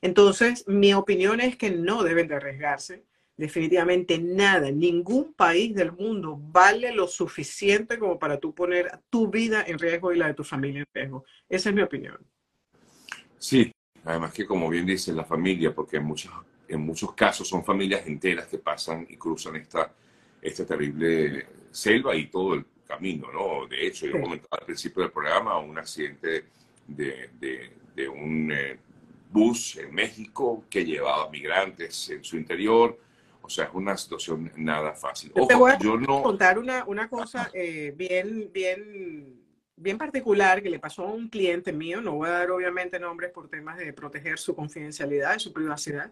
Entonces, 0.00 0.66
mi 0.68 0.94
opinión 0.94 1.40
es 1.40 1.56
que 1.56 1.70
no 1.70 2.02
deben 2.02 2.28
de 2.28 2.36
arriesgarse 2.36 3.04
definitivamente 3.38 4.18
nada, 4.18 4.70
ningún 4.70 5.32
país 5.32 5.72
del 5.74 5.92
mundo 5.92 6.36
vale 6.36 6.92
lo 6.92 7.06
suficiente 7.06 7.96
como 7.96 8.18
para 8.18 8.38
tú 8.38 8.52
poner 8.52 9.00
tu 9.08 9.28
vida 9.28 9.64
en 9.64 9.78
riesgo 9.78 10.12
y 10.12 10.18
la 10.18 10.26
de 10.26 10.34
tu 10.34 10.42
familia 10.42 10.80
en 10.80 10.86
riesgo. 10.92 11.24
Esa 11.48 11.68
es 11.68 11.74
mi 11.74 11.82
opinión. 11.82 12.18
Sí, 13.38 13.70
además 14.04 14.32
que 14.32 14.44
como 14.44 14.68
bien 14.68 14.84
dice 14.84 15.12
la 15.12 15.24
familia, 15.24 15.72
porque 15.72 15.98
en 15.98 16.04
muchos, 16.04 16.32
en 16.68 16.80
muchos 16.80 17.12
casos 17.14 17.48
son 17.48 17.64
familias 17.64 18.06
enteras 18.06 18.46
que 18.46 18.58
pasan 18.58 19.06
y 19.08 19.16
cruzan 19.16 19.56
esta, 19.56 19.92
esta 20.40 20.66
terrible 20.66 21.46
selva 21.70 22.14
y 22.14 22.26
todo 22.26 22.54
el 22.54 22.66
camino, 22.86 23.32
¿no? 23.32 23.66
De 23.66 23.86
hecho, 23.86 24.06
yo 24.06 24.20
comentaba 24.20 24.58
al 24.60 24.66
principio 24.66 25.02
del 25.02 25.12
programa 25.12 25.58
un 25.58 25.78
accidente 25.78 26.44
de, 26.86 27.30
de, 27.94 28.08
un 28.08 28.52
eh, 28.52 28.78
bus 29.30 29.76
en 29.76 29.92
México 29.92 30.64
que 30.70 30.84
llevaba 30.84 31.28
migrantes 31.30 32.10
en 32.10 32.22
su 32.22 32.36
interior 32.36 32.98
o 33.48 33.50
sea, 33.50 33.64
es 33.64 33.70
una 33.72 33.96
situación 33.96 34.52
nada 34.56 34.92
fácil. 34.92 35.32
Te 35.32 35.54
voy 35.54 35.72
a 35.72 35.78
contar 36.22 36.58
una, 36.58 36.84
una 36.84 37.08
cosa 37.08 37.50
eh, 37.54 37.94
bien, 37.96 38.50
bien, 38.52 39.40
bien 39.74 39.96
particular 39.96 40.62
que 40.62 40.68
le 40.68 40.78
pasó 40.78 41.04
a 41.04 41.12
un 41.12 41.30
cliente 41.30 41.72
mío. 41.72 42.02
No 42.02 42.16
voy 42.16 42.28
a 42.28 42.32
dar 42.32 42.50
obviamente 42.50 43.00
nombres 43.00 43.30
por 43.30 43.48
temas 43.48 43.78
de 43.78 43.94
proteger 43.94 44.38
su 44.38 44.54
confidencialidad 44.54 45.34
y 45.34 45.40
su 45.40 45.54
privacidad. 45.54 46.10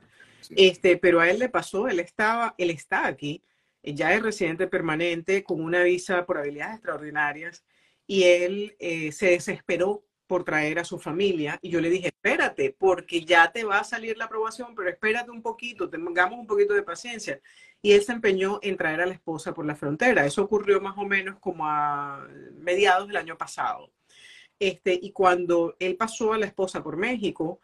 Este, 0.51 0.97
pero 0.97 1.21
a 1.21 1.31
él 1.31 1.39
le 1.39 1.49
pasó, 1.49 1.89
él 1.89 2.01
estaba, 2.01 2.55
él 2.59 2.71
está 2.71 3.07
aquí, 3.07 3.43
ya 3.83 4.15
es 4.15 4.23
residente 4.23 4.67
permanente 4.67 5.45
con 5.45 5.61
una 5.61 5.83
visa 5.83 6.27
por 6.27 6.39
habilidades 6.39 6.77
extraordinarias 6.77 7.65
y 8.07 8.25
él 8.25 8.77
eh, 8.79 9.13
se 9.13 9.31
desesperó 9.31 10.05
por 10.27 10.45
traer 10.45 10.79
a 10.79 10.85
su 10.85 10.99
familia. 10.99 11.59
Y 11.63 11.71
yo 11.71 11.81
le 11.81 11.91
dije, 11.91 12.09
espérate, 12.09 12.75
porque 12.77 13.25
ya 13.25 13.53
te 13.53 13.65
va 13.65 13.79
a 13.79 13.85
salir 13.85 14.17
la 14.17 14.25
aprobación, 14.25 14.75
pero 14.75 14.91
espérate 14.91 15.31
un 15.31 15.43
poquito, 15.43 15.89
tengamos 15.89 16.39
un 16.39 16.47
poquito 16.47 16.75
de 16.75 16.83
paciencia. 16.83 17.41
y 17.83 17.93
él 17.93 18.03
se 18.03 18.13
empeñó 18.13 18.59
en 18.63 18.77
traer 18.77 19.01
a 19.01 19.07
la 19.07 19.15
esposa 19.15 19.55
por 19.55 19.65
la 19.65 19.77
frontera. 19.77 20.27
Eso 20.27 20.43
ocurrió 20.43 20.81
más 20.81 20.97
o 20.99 21.05
menos 21.05 21.39
como 21.39 21.67
a 21.67 22.27
mediados 22.55 23.07
del 23.07 23.17
año 23.17 23.39
pasado. 23.39 23.93
Este, 24.59 24.99
y 25.01 25.13
cuando 25.13 25.77
él 25.79 25.97
pasó 25.97 26.33
a 26.33 26.39
la 26.39 26.47
esposa 26.47 26.83
por 26.83 26.97
México, 26.97 27.61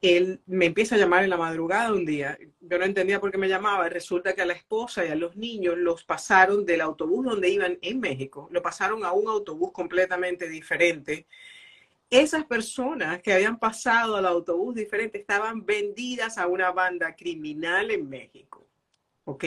él 0.00 0.40
me 0.46 0.66
empieza 0.66 0.94
a 0.94 0.98
llamar 0.98 1.24
en 1.24 1.30
la 1.30 1.36
madrugada 1.36 1.92
un 1.92 2.06
día. 2.06 2.38
Yo 2.60 2.78
no 2.78 2.84
entendía 2.84 3.20
por 3.20 3.30
qué 3.30 3.38
me 3.38 3.48
llamaba. 3.48 3.88
Resulta 3.88 4.34
que 4.34 4.42
a 4.42 4.46
la 4.46 4.54
esposa 4.54 5.04
y 5.04 5.08
a 5.08 5.14
los 5.14 5.36
niños 5.36 5.76
los 5.76 6.04
pasaron 6.04 6.64
del 6.64 6.80
autobús 6.80 7.26
donde 7.26 7.50
iban 7.50 7.78
en 7.82 8.00
México, 8.00 8.48
lo 8.50 8.62
pasaron 8.62 9.04
a 9.04 9.12
un 9.12 9.28
autobús 9.28 9.72
completamente 9.72 10.48
diferente. 10.48 11.26
Esas 12.08 12.44
personas 12.44 13.22
que 13.22 13.32
habían 13.32 13.58
pasado 13.58 14.16
al 14.16 14.26
autobús 14.26 14.74
diferente 14.74 15.18
estaban 15.18 15.64
vendidas 15.64 16.38
a 16.38 16.46
una 16.46 16.72
banda 16.72 17.14
criminal 17.14 17.90
en 17.90 18.08
México. 18.08 18.66
¿Ok? 19.24 19.44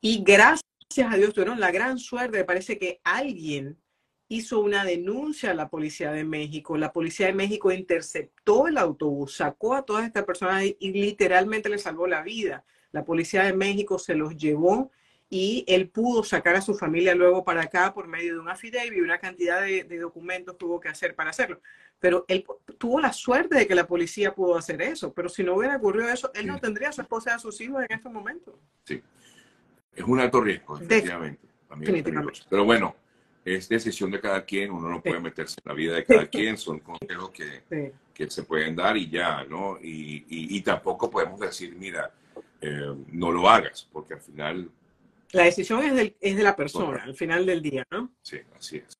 Y 0.00 0.22
gracias 0.22 0.62
a 0.98 1.16
Dios 1.16 1.34
tuvieron 1.34 1.60
la 1.60 1.70
gran 1.72 1.98
suerte, 1.98 2.44
parece 2.44 2.78
que 2.78 3.00
alguien 3.04 3.76
hizo 4.32 4.60
una 4.60 4.82
denuncia 4.84 5.50
a 5.50 5.54
la 5.54 5.68
Policía 5.68 6.10
de 6.10 6.24
México. 6.24 6.78
La 6.78 6.90
Policía 6.90 7.26
de 7.26 7.34
México 7.34 7.70
interceptó 7.70 8.66
el 8.66 8.78
autobús, 8.78 9.36
sacó 9.36 9.74
a 9.74 9.82
todas 9.82 10.06
estas 10.06 10.24
personas 10.24 10.64
y 10.64 10.90
literalmente 10.90 11.68
le 11.68 11.76
salvó 11.76 12.06
la 12.06 12.22
vida. 12.22 12.64
La 12.92 13.04
Policía 13.04 13.42
de 13.42 13.52
México 13.52 13.98
se 13.98 14.14
los 14.14 14.34
llevó 14.34 14.90
y 15.28 15.64
él 15.68 15.90
pudo 15.90 16.24
sacar 16.24 16.56
a 16.56 16.62
su 16.62 16.74
familia 16.74 17.14
luego 17.14 17.44
para 17.44 17.62
acá 17.62 17.92
por 17.92 18.08
medio 18.08 18.34
de 18.34 18.40
un 18.40 18.48
affidavit 18.48 18.94
y 18.94 19.00
una 19.02 19.18
cantidad 19.18 19.60
de, 19.60 19.98
documentos 19.98 20.56
tuvo 20.56 20.80
que 20.80 20.88
hacer 20.88 21.14
para 21.14 21.28
hacerlo. 21.28 21.60
Pero 22.00 22.24
él 22.26 22.46
tuvo 22.78 23.00
la 23.00 23.12
suerte 23.12 23.56
de 23.56 23.66
que 23.66 23.74
la 23.74 23.86
policía 23.86 24.34
pudo 24.34 24.56
hacer 24.56 24.80
eso, 24.80 25.12
pero 25.12 25.28
si 25.28 25.44
no 25.44 25.56
hubiera 25.56 25.76
ocurrido 25.76 26.08
eso, 26.08 26.30
él 26.34 26.46
no 26.46 26.58
tendría 26.58 26.88
a 26.88 26.92
su 26.92 27.02
esposa 27.02 27.32
y 27.32 27.34
a 27.34 27.38
sus 27.38 27.60
hijos 27.60 27.82
en 27.82 27.96
este 27.96 28.08
momento. 28.08 28.58
Sí, 28.84 29.02
es 29.94 30.04
un 30.04 30.20
alto 30.20 30.40
riesgo, 30.40 30.78
definitivamente. 30.78 31.40
Pero 32.48 32.64
bueno, 32.64 32.96
es 33.44 33.68
decisión 33.68 34.10
de 34.10 34.20
cada 34.20 34.44
quien, 34.44 34.70
uno 34.70 34.88
no 34.88 35.02
puede 35.02 35.20
meterse 35.20 35.56
en 35.64 35.68
la 35.68 35.74
vida 35.74 35.94
de 35.94 36.04
cada 36.04 36.26
quien, 36.26 36.56
son 36.56 36.80
consejos 36.80 37.30
que, 37.30 37.92
que 38.14 38.30
se 38.30 38.44
pueden 38.44 38.76
dar 38.76 38.96
y 38.96 39.08
ya, 39.08 39.44
¿no? 39.44 39.78
Y, 39.82 40.24
y, 40.28 40.60
tampoco 40.62 41.10
podemos 41.10 41.40
decir, 41.40 41.74
mira, 41.74 42.12
eh, 42.60 42.94
no 43.08 43.32
lo 43.32 43.48
hagas, 43.48 43.88
porque 43.92 44.14
al 44.14 44.20
final... 44.20 44.70
La 45.32 45.44
decisión 45.44 45.82
es, 45.82 45.94
del, 45.94 46.14
es 46.20 46.36
de 46.36 46.42
la 46.42 46.54
persona, 46.54 47.02
al 47.02 47.14
final 47.14 47.44
del 47.46 47.62
día, 47.62 47.84
¿no? 47.90 48.12
Sí, 48.22 48.38
así 48.56 48.76
es. 48.76 48.96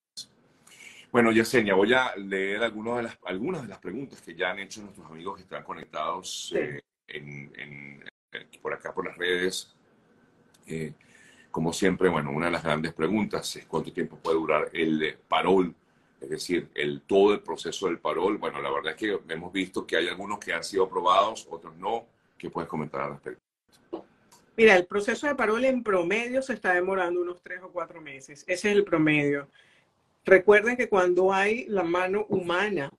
Bueno, 1.12 1.30
Yesenia, 1.30 1.74
voy 1.74 1.92
a 1.92 2.16
leer 2.16 2.62
algunas 2.62 2.96
de, 2.96 3.02
las, 3.02 3.18
algunas 3.26 3.62
de 3.62 3.68
las 3.68 3.78
preguntas 3.78 4.22
que 4.22 4.34
ya 4.34 4.50
han 4.50 4.58
hecho 4.60 4.80
nuestros 4.80 5.06
amigos 5.06 5.36
que 5.36 5.42
están 5.42 5.62
conectados 5.62 6.54
eh, 6.56 6.80
en, 7.06 7.52
en, 7.54 8.04
por 8.62 8.72
acá 8.72 8.94
por 8.94 9.06
las 9.06 9.16
redes. 9.18 9.74
Eh, 10.66 10.94
como 11.52 11.72
siempre, 11.72 12.08
bueno, 12.08 12.32
una 12.32 12.46
de 12.46 12.52
las 12.52 12.64
grandes 12.64 12.94
preguntas 12.94 13.54
es 13.56 13.66
cuánto 13.66 13.92
tiempo 13.92 14.16
puede 14.16 14.38
durar 14.38 14.70
el 14.72 15.16
parol, 15.28 15.72
es 16.20 16.30
decir, 16.30 16.68
el, 16.74 17.02
todo 17.02 17.34
el 17.34 17.40
proceso 17.40 17.86
del 17.86 17.98
parol. 17.98 18.38
Bueno, 18.38 18.60
la 18.60 18.70
verdad 18.70 18.92
es 18.92 18.96
que 18.96 19.20
hemos 19.28 19.52
visto 19.52 19.86
que 19.86 19.98
hay 19.98 20.08
algunos 20.08 20.38
que 20.38 20.52
han 20.52 20.64
sido 20.64 20.84
aprobados, 20.84 21.46
otros 21.50 21.76
no. 21.76 22.06
¿Qué 22.38 22.50
puedes 22.50 22.68
comentar 22.68 23.02
al 23.02 23.10
respecto? 23.10 23.42
Mira, 24.56 24.76
el 24.76 24.86
proceso 24.86 25.26
de 25.26 25.34
parol 25.34 25.64
en 25.64 25.82
promedio 25.82 26.42
se 26.42 26.54
está 26.54 26.72
demorando 26.72 27.20
unos 27.20 27.42
tres 27.42 27.60
o 27.62 27.70
cuatro 27.70 28.00
meses. 28.00 28.44
Ese 28.46 28.70
es 28.70 28.76
el 28.76 28.84
promedio. 28.84 29.48
Recuerden 30.24 30.76
que 30.76 30.88
cuando 30.88 31.32
hay 31.32 31.66
la 31.66 31.82
mano 31.82 32.26
humana 32.28 32.90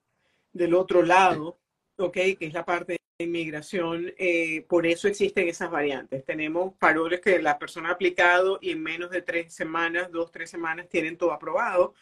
del 0.52 0.76
otro 0.76 1.02
lado, 1.02 1.58
ok, 1.98 2.14
que 2.14 2.38
es 2.40 2.54
la 2.54 2.66
parte 2.66 2.98
inmigración, 3.20 4.12
eh, 4.18 4.66
por 4.68 4.86
eso 4.86 5.08
existen 5.08 5.48
esas 5.48 5.70
variantes. 5.70 6.26
Tenemos 6.26 6.74
paroles 6.76 7.22
que 7.22 7.42
la 7.42 7.58
persona 7.58 7.90
ha 7.90 7.94
aplicado 7.94 8.60
y 8.62 8.72
en 8.72 8.84
menos 8.84 9.10
de 9.12 9.22
tres 9.22 9.54
semanas, 9.54 10.12
dos, 10.12 10.32
tres 10.32 10.50
semanas 10.50 10.88
tienen 10.90 11.18
todo 11.18 11.32
aprobado, 11.32 11.94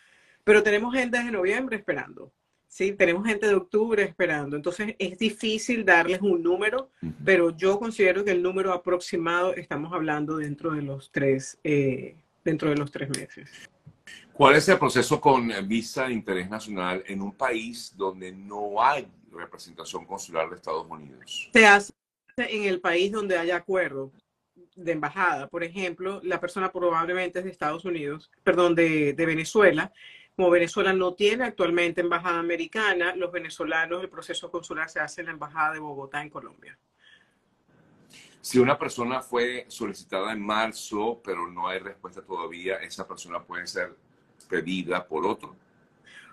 pero 0.43 0.63
tenemos 0.63 0.93
gente 0.93 1.21
de 1.21 1.31
noviembre 1.31 1.77
esperando. 1.77 2.31
Sí, 2.67 2.93
tenemos 2.93 3.27
gente 3.27 3.48
de 3.48 3.55
octubre 3.55 4.01
esperando. 4.01 4.55
Entonces 4.55 4.95
es 4.98 5.19
difícil 5.19 5.83
darles 5.83 6.21
un 6.21 6.41
número, 6.41 6.89
pero 7.25 7.50
yo 7.50 7.77
considero 7.77 8.24
que 8.24 8.31
el 8.31 8.41
número 8.41 8.71
aproximado 8.71 9.53
estamos 9.53 9.91
hablando 9.91 10.38
dentro 10.38 10.71
de 10.71 10.81
los 10.81 11.12
tres, 11.12 11.60
eh, 11.65 12.15
dentro 12.45 12.69
de 12.69 12.77
los 12.77 12.89
tres 12.89 13.10
meses. 13.10 13.50
¿Cuál 14.31 14.55
es 14.55 14.69
el 14.69 14.79
proceso 14.79 15.19
con 15.19 15.51
visa 15.67 16.07
de 16.07 16.13
interés 16.13 16.50
nacional 16.50 17.03
en 17.05 17.21
un 17.21 17.33
país 17.33 17.93
donde 17.95 18.31
no 18.31 18.81
hay 18.81 19.05
representación 19.31 20.05
consular 20.05 20.50
de 20.50 20.55
Estados 20.57 20.85
Unidos? 20.89 21.50
Se 21.53 21.65
hace 21.65 21.93
en 22.38 22.63
el 22.63 22.79
país 22.79 23.11
donde 23.11 23.38
haya 23.38 23.55
acuerdo 23.55 24.11
de 24.75 24.91
embajada. 24.91 25.47
Por 25.47 25.63
ejemplo, 25.63 26.19
la 26.23 26.39
persona 26.39 26.71
probablemente 26.71 27.39
es 27.39 27.45
de 27.45 27.51
Estados 27.51 27.85
Unidos, 27.85 28.31
perdón, 28.43 28.75
de, 28.75 29.13
de 29.13 29.25
Venezuela. 29.25 29.91
Como 30.35 30.50
Venezuela 30.50 30.93
no 30.93 31.13
tiene 31.13 31.43
actualmente 31.43 32.01
embajada 32.01 32.39
americana, 32.39 33.15
los 33.15 33.31
venezolanos, 33.31 34.01
el 34.01 34.09
proceso 34.09 34.50
consular 34.50 34.89
se 34.89 35.00
hace 35.00 35.21
en 35.21 35.27
la 35.27 35.33
embajada 35.33 35.73
de 35.73 35.79
Bogotá, 35.79 36.21
en 36.21 36.29
Colombia. 36.29 36.77
Si 38.41 38.57
una 38.57 38.77
persona 38.77 39.21
fue 39.21 39.65
solicitada 39.67 40.31
en 40.31 40.41
marzo, 40.41 41.21
pero 41.23 41.47
no 41.47 41.67
hay 41.67 41.77
respuesta 41.77 42.23
todavía, 42.23 42.77
esa 42.77 43.07
persona 43.07 43.43
puede 43.43 43.67
ser 43.67 43.95
pedida 44.50 45.05
por 45.07 45.27
otro. 45.27 45.55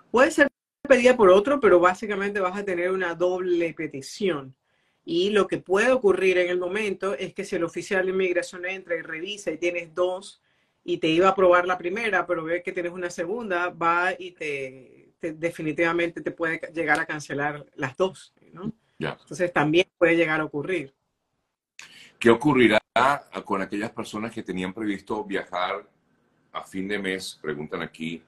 Puede 0.09 0.31
ser 0.31 0.48
pedida 0.89 1.15
por 1.15 1.29
otro, 1.29 1.61
pero 1.61 1.79
básicamente 1.79 2.41
vas 2.41 2.57
a 2.57 2.65
tener 2.65 2.91
una 2.91 3.15
doble 3.15 3.73
petición. 3.73 4.53
Y 5.05 5.29
lo 5.29 5.47
que 5.47 5.59
puede 5.59 5.91
ocurrir 5.91 6.37
en 6.37 6.49
el 6.49 6.59
momento 6.59 7.15
es 7.15 7.33
que 7.33 7.45
si 7.45 7.55
el 7.55 7.63
oficial 7.63 8.05
de 8.05 8.11
inmigración 8.11 8.65
entra 8.65 8.95
y 8.97 9.01
revisa 9.01 9.51
y 9.51 9.57
tienes 9.57 9.95
dos 9.95 10.41
y 10.83 10.97
te 10.97 11.07
iba 11.07 11.27
a 11.27 11.31
aprobar 11.31 11.65
la 11.65 11.77
primera, 11.77 12.27
pero 12.27 12.43
ve 12.43 12.61
que 12.61 12.73
tienes 12.73 12.91
una 12.91 13.09
segunda, 13.09 13.69
va 13.69 14.11
y 14.17 14.31
te, 14.31 15.13
definitivamente 15.21 16.21
te 16.21 16.31
puede 16.31 16.59
llegar 16.73 16.99
a 16.99 17.05
cancelar 17.05 17.65
las 17.75 17.95
dos. 17.95 18.33
¿no? 18.51 18.73
Entonces 18.99 19.53
también 19.53 19.87
puede 19.97 20.15
llegar 20.15 20.41
a 20.41 20.45
ocurrir. 20.45 20.93
¿Qué 22.19 22.29
ocurrirá 22.29 22.79
con 23.45 23.61
aquellas 23.61 23.91
personas 23.91 24.33
que 24.33 24.43
tenían 24.43 24.73
previsto 24.73 25.23
viajar 25.23 25.87
a 26.51 26.63
fin 26.63 26.87
de 26.87 26.99
mes? 26.99 27.39
Preguntan 27.41 27.81
aquí. 27.81 28.21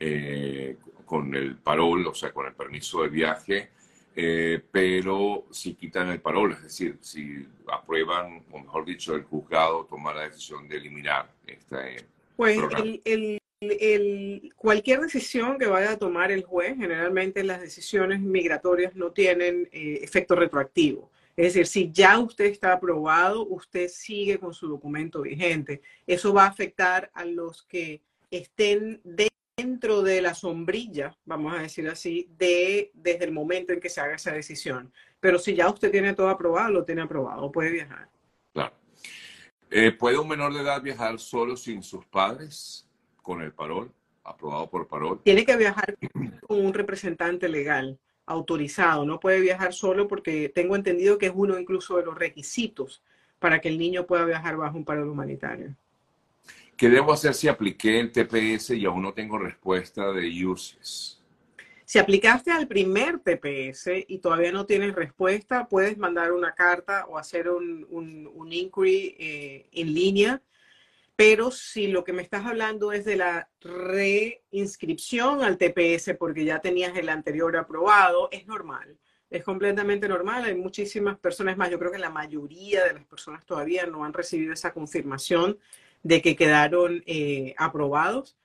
Eh, 0.00 0.76
con 1.04 1.34
el 1.34 1.56
parol, 1.56 2.06
o 2.06 2.14
sea, 2.14 2.32
con 2.32 2.46
el 2.46 2.54
permiso 2.54 3.02
de 3.02 3.08
viaje, 3.08 3.70
eh, 4.14 4.60
pero 4.70 5.46
si 5.50 5.74
quitan 5.74 6.08
el 6.08 6.20
parol, 6.20 6.52
es 6.52 6.62
decir, 6.64 6.98
si 7.00 7.46
aprueban, 7.66 8.44
o 8.50 8.58
mejor 8.58 8.84
dicho, 8.84 9.14
el 9.14 9.22
juzgado 9.22 9.86
toma 9.86 10.12
la 10.12 10.22
decisión 10.22 10.68
de 10.68 10.76
eliminar 10.76 11.32
este 11.46 12.04
pues 12.36 12.56
el, 13.04 13.40
el, 13.60 14.52
cualquier 14.54 15.00
decisión 15.00 15.58
que 15.58 15.66
vaya 15.66 15.92
a 15.92 15.98
tomar 15.98 16.30
el 16.30 16.44
juez, 16.44 16.76
generalmente 16.76 17.42
las 17.42 17.60
decisiones 17.60 18.20
migratorias 18.20 18.94
no 18.94 19.10
tienen 19.10 19.68
eh, 19.72 19.98
efecto 20.02 20.36
retroactivo. 20.36 21.10
Es 21.36 21.54
decir, 21.54 21.66
si 21.66 21.90
ya 21.92 22.18
usted 22.18 22.44
está 22.44 22.72
aprobado, 22.72 23.44
usted 23.46 23.88
sigue 23.88 24.38
con 24.38 24.54
su 24.54 24.68
documento 24.68 25.22
vigente. 25.22 25.82
Eso 26.06 26.32
va 26.32 26.44
a 26.44 26.48
afectar 26.48 27.10
a 27.14 27.24
los 27.24 27.62
que 27.62 28.02
estén 28.30 29.00
de 29.02 29.28
dentro 29.58 30.02
de 30.02 30.22
la 30.22 30.34
sombrilla, 30.34 31.16
vamos 31.24 31.52
a 31.52 31.62
decir 31.62 31.88
así, 31.88 32.28
de 32.38 32.92
desde 32.94 33.24
el 33.24 33.32
momento 33.32 33.72
en 33.72 33.80
que 33.80 33.88
se 33.88 34.00
haga 34.00 34.14
esa 34.14 34.32
decisión. 34.32 34.92
Pero 35.18 35.38
si 35.38 35.54
ya 35.54 35.68
usted 35.68 35.90
tiene 35.90 36.14
todo 36.14 36.28
aprobado, 36.28 36.70
lo 36.70 36.84
tiene 36.84 37.02
aprobado, 37.02 37.50
puede 37.50 37.72
viajar. 37.72 38.08
Claro. 38.52 38.72
Eh, 39.70 39.90
¿Puede 39.90 40.16
un 40.16 40.28
menor 40.28 40.54
de 40.54 40.60
edad 40.60 40.80
viajar 40.80 41.18
solo 41.18 41.56
sin 41.56 41.82
sus 41.82 42.06
padres 42.06 42.88
con 43.20 43.42
el 43.42 43.52
parol, 43.52 43.90
aprobado 44.22 44.70
por 44.70 44.86
parol? 44.86 45.20
Tiene 45.24 45.44
que 45.44 45.56
viajar 45.56 45.96
con 46.46 46.64
un 46.64 46.72
representante 46.72 47.48
legal 47.48 47.98
autorizado, 48.26 49.04
no 49.04 49.18
puede 49.18 49.40
viajar 49.40 49.72
solo 49.72 50.06
porque 50.06 50.50
tengo 50.50 50.76
entendido 50.76 51.18
que 51.18 51.26
es 51.26 51.32
uno 51.34 51.58
incluso 51.58 51.96
de 51.96 52.04
los 52.04 52.16
requisitos 52.16 53.02
para 53.38 53.60
que 53.60 53.68
el 53.68 53.78
niño 53.78 54.06
pueda 54.06 54.24
viajar 54.24 54.56
bajo 54.56 54.76
un 54.76 54.84
parol 54.84 55.08
humanitario. 55.08 55.74
¿Qué 56.78 56.88
debo 56.88 57.12
hacer 57.12 57.34
si 57.34 57.48
apliqué 57.48 57.98
el 57.98 58.12
TPS 58.12 58.70
y 58.70 58.86
aún 58.86 59.02
no 59.02 59.12
tengo 59.12 59.36
respuesta 59.36 60.12
de 60.12 60.46
UCIS? 60.46 61.20
Si 61.84 61.98
aplicaste 61.98 62.52
al 62.52 62.68
primer 62.68 63.18
TPS 63.18 64.04
y 64.06 64.18
todavía 64.18 64.52
no 64.52 64.64
tienes 64.64 64.94
respuesta, 64.94 65.66
puedes 65.66 65.98
mandar 65.98 66.30
una 66.30 66.54
carta 66.54 67.06
o 67.06 67.18
hacer 67.18 67.50
un, 67.50 67.84
un, 67.90 68.52
inquiry 68.52 69.16
eh, 69.18 69.68
en 69.72 69.92
línea. 69.92 70.40
Pero 71.16 71.50
si 71.50 71.88
lo 71.88 72.04
que 72.04 72.12
me 72.12 72.22
estás 72.22 72.46
hablando 72.46 72.92
es 72.92 73.04
de 73.04 73.16
la 73.16 73.50
reinscripción 73.60 75.42
al 75.42 75.58
TPS 75.58 76.14
porque 76.16 76.44
ya 76.44 76.60
tenías 76.60 76.96
el 76.96 77.08
anterior 77.08 77.56
aprobado, 77.56 78.28
es 78.30 78.46
normal. 78.46 78.96
Es 79.30 79.42
completamente 79.42 80.08
normal. 80.08 80.44
Hay 80.44 80.54
muchísimas 80.54 81.18
personas 81.18 81.56
más. 81.56 81.70
Yo 81.70 81.78
creo 81.80 81.90
que 81.90 81.98
la 81.98 82.08
mayoría 82.08 82.84
de 82.84 82.92
las 82.92 83.04
personas 83.04 83.44
todavía 83.44 83.84
no 83.86 84.04
han 84.04 84.12
recibido 84.12 84.52
esa 84.52 84.72
confirmación 84.72 85.58
de 86.02 86.22
que 86.22 86.36
quedaron 86.36 87.02
eh, 87.06 87.54
aprobados, 87.56 88.36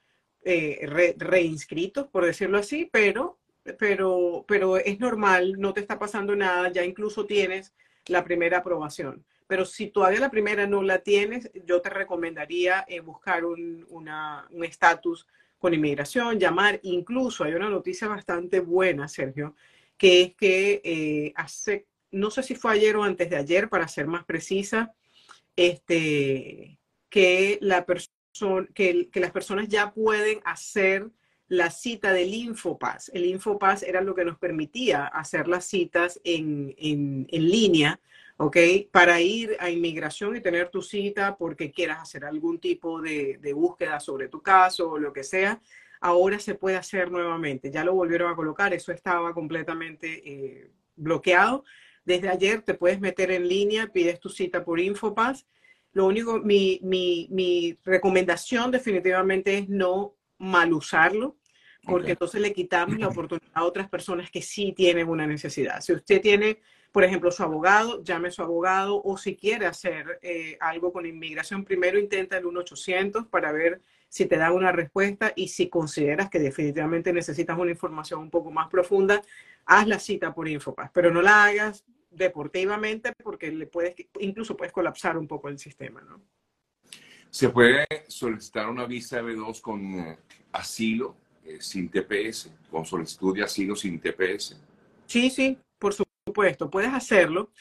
eh, 0.43 1.13
reinscritos, 1.17 2.07
por 2.07 2.25
decirlo 2.25 2.57
así, 2.57 2.89
pero, 2.91 3.39
pero, 3.77 4.43
pero 4.48 4.77
es 4.77 5.00
normal, 5.00 5.55
no 5.57 5.74
te 5.74 5.79
está 5.79 5.98
pasando 5.98 6.36
nada, 6.36 6.72
ya 6.72 6.83
incluso 6.83 7.25
tienes 7.25 7.74
la 8.07 8.24
primera 8.24 8.57
aprobación. 8.60 9.24
pero 9.48 9.65
si 9.65 9.88
todavía 9.88 10.19
la 10.19 10.31
primera 10.31 10.65
no 10.67 10.81
la 10.81 11.00
tienes, 11.00 11.51
yo 11.65 11.79
te 11.81 11.89
recomendaría 11.89 12.86
eh, 12.88 13.01
buscar 13.01 13.45
un 13.45 14.63
estatus 14.63 15.27
con 15.60 15.74
inmigración, 15.74 16.39
llamar. 16.39 16.79
Incluso 16.83 17.43
hay 17.43 17.53
una 17.53 17.69
noticia 17.69 18.07
bastante 18.07 18.60
buena, 18.60 19.07
Sergio, 19.07 19.55
que 19.98 20.22
es 20.24 20.36
que 20.36 21.33
hace, 21.36 21.86
no 22.12 22.31
sé 22.31 22.43
si 22.43 22.55
fue 22.55 22.74
ayer 22.74 22.95
o 22.98 23.03
antes 23.03 23.29
de 23.29 23.38
ayer, 23.38 23.69
para 23.69 23.88
ser 23.88 24.07
más 24.07 24.25
precisa, 24.25 24.93
este, 25.55 26.79
que, 27.13 27.60
la 27.62 27.86
que, 28.74 29.10
que 29.12 29.20
las 29.20 29.29
personas 29.29 29.67
ya 29.67 29.93
pueden 29.93 30.39
hacer 30.46 31.12
la 31.48 31.70
cita 31.70 32.12
del 32.12 32.34
Infopass. 32.34 33.12
El 33.13 33.25
Infopass 33.25 33.84
era 33.84 34.01
lo 34.01 34.15
que 34.15 34.25
nos 34.25 34.39
permitía 34.39 35.05
hacer 35.05 35.48
las 35.48 35.65
citas 35.65 36.20
en, 36.24 36.74
en, 36.79 37.27
en 37.29 37.48
línea 37.48 38.00
¿ok? 38.38 38.58
Para 38.91 39.22
ir 39.22 39.55
a 39.60 39.70
inmigración 39.70 40.36
y 40.36 40.41
tener 40.41 40.70
tu 40.70 40.82
cita 40.82 41.38
porque 41.38 41.72
quieras 41.72 42.01
hacer 42.01 42.25
algún 42.25 42.60
tipo 42.60 43.00
de, 43.00 43.38
búsqueda 43.53 44.00
sobre 44.00 44.27
tu 44.27 44.41
caso 44.41 44.89
o 44.91 44.98
lo 44.98 45.13
que 45.13 45.24
sea, 45.24 45.62
ahora 46.01 46.39
se 46.39 46.55
puede 46.55 46.77
hacer 46.77 47.12
nuevamente. 47.12 47.70
Ya 47.70 47.84
lo 47.84 47.93
volvieron 47.93 48.32
a 48.32 48.36
colocar, 48.36 48.74
eso 48.74 48.91
estaba 48.91 49.36
completamente 49.36 50.22
eh, 50.25 50.72
bloqueado. 50.96 51.63
Desde 52.05 52.27
ayer 52.27 52.63
te 52.63 52.74
puedes 52.74 53.00
meter 53.00 53.29
en 53.29 53.48
línea, 53.48 53.88
pides 53.93 54.20
tu 54.20 54.29
cita 54.29 54.65
por 54.65 54.79
Infopass. 54.79 55.46
Lo 55.94 56.06
único, 56.06 56.40
mi, 56.40 56.80
mi, 56.84 57.28
mi 57.32 57.78
recomendación 57.84 58.72
definitivamente 58.72 59.60
es 59.60 59.70
no 59.70 60.16
mal 60.38 60.74
usarlo, 60.74 61.38
porque 61.86 62.12
entonces 62.12 62.42
le 62.42 62.54
quitamos 62.54 63.00
la 63.00 63.08
oportunidad 63.10 63.52
a 63.54 63.64
otras 63.64 63.90
personas 63.90 64.30
que 64.30 64.42
sí 64.42 64.74
tienen 64.76 65.08
una 65.08 65.26
necesidad. 65.26 65.82
Si 65.82 65.94
usted 65.94 66.22
tiene 66.22 66.60
por 66.94 67.04
ejemplo, 67.04 67.32
su 67.32 67.42
abogado, 67.42 68.04
llame 68.04 68.28
a 68.28 68.32
su 68.32 68.44
abogado 68.44 69.02
o 69.04 69.18
si 69.18 69.36
quiere 69.36 69.66
hacer 69.66 70.20
eh, 70.22 70.58
algo 70.60 70.94
con 70.94 71.08
inmigración, 71.08 71.66
primero 71.66 71.98
intenta 71.98 72.38
el 72.38 72.46
1-800 72.46 73.30
para 73.30 73.52
ver 73.52 73.82
si 74.10 74.28
te 74.28 74.38
da 74.38 74.52
una 74.52 74.72
respuesta 74.72 75.34
y 75.36 75.48
si 75.48 75.70
consideras 75.70 76.30
que 76.30 76.38
definitivamente 76.38 77.12
necesitas 77.12 77.58
una 77.58 77.72
información 77.72 78.20
un 78.20 78.30
poco 78.30 78.52
más 78.52 78.70
profunda, 78.70 79.24
haz 79.66 79.88
la 79.88 79.98
cita 79.98 80.36
por 80.36 80.48
Infopass, 80.48 80.92
pero 80.94 81.10
no 81.10 81.24
la 81.24 81.46
hagas 81.46 81.84
deportivamente 82.15 83.13
porque 83.24 83.51
le 83.51 83.67
puedes, 83.67 83.96
incluso 84.20 84.55
puedes 84.55 84.74
colapsar 84.74 85.17
un 85.17 85.27
poco 85.27 85.50
el 85.50 85.60
sistema, 85.60 86.01
¿no? 86.01 86.22
¿Se 87.29 87.50
puede 87.50 87.88
solicitar 88.08 88.70
una 88.70 88.86
visa 88.86 89.22
B2 89.22 89.60
con 89.60 89.82
eh, 90.00 90.20
asilo 90.51 91.17
eh, 91.43 91.58
sin 91.60 91.89
TPS, 91.89 92.51
con 92.70 92.86
solicitud 92.86 93.36
de 93.36 93.43
asilo 93.43 93.75
sin 93.75 94.00
TPS? 94.00 94.62
Sí, 95.08 95.29
sí, 95.32 95.58
por 95.79 95.93
supuesto 95.93 96.13
supuesto, 96.25 96.70
puedes 96.70 96.93
hacerlo. 96.93 97.51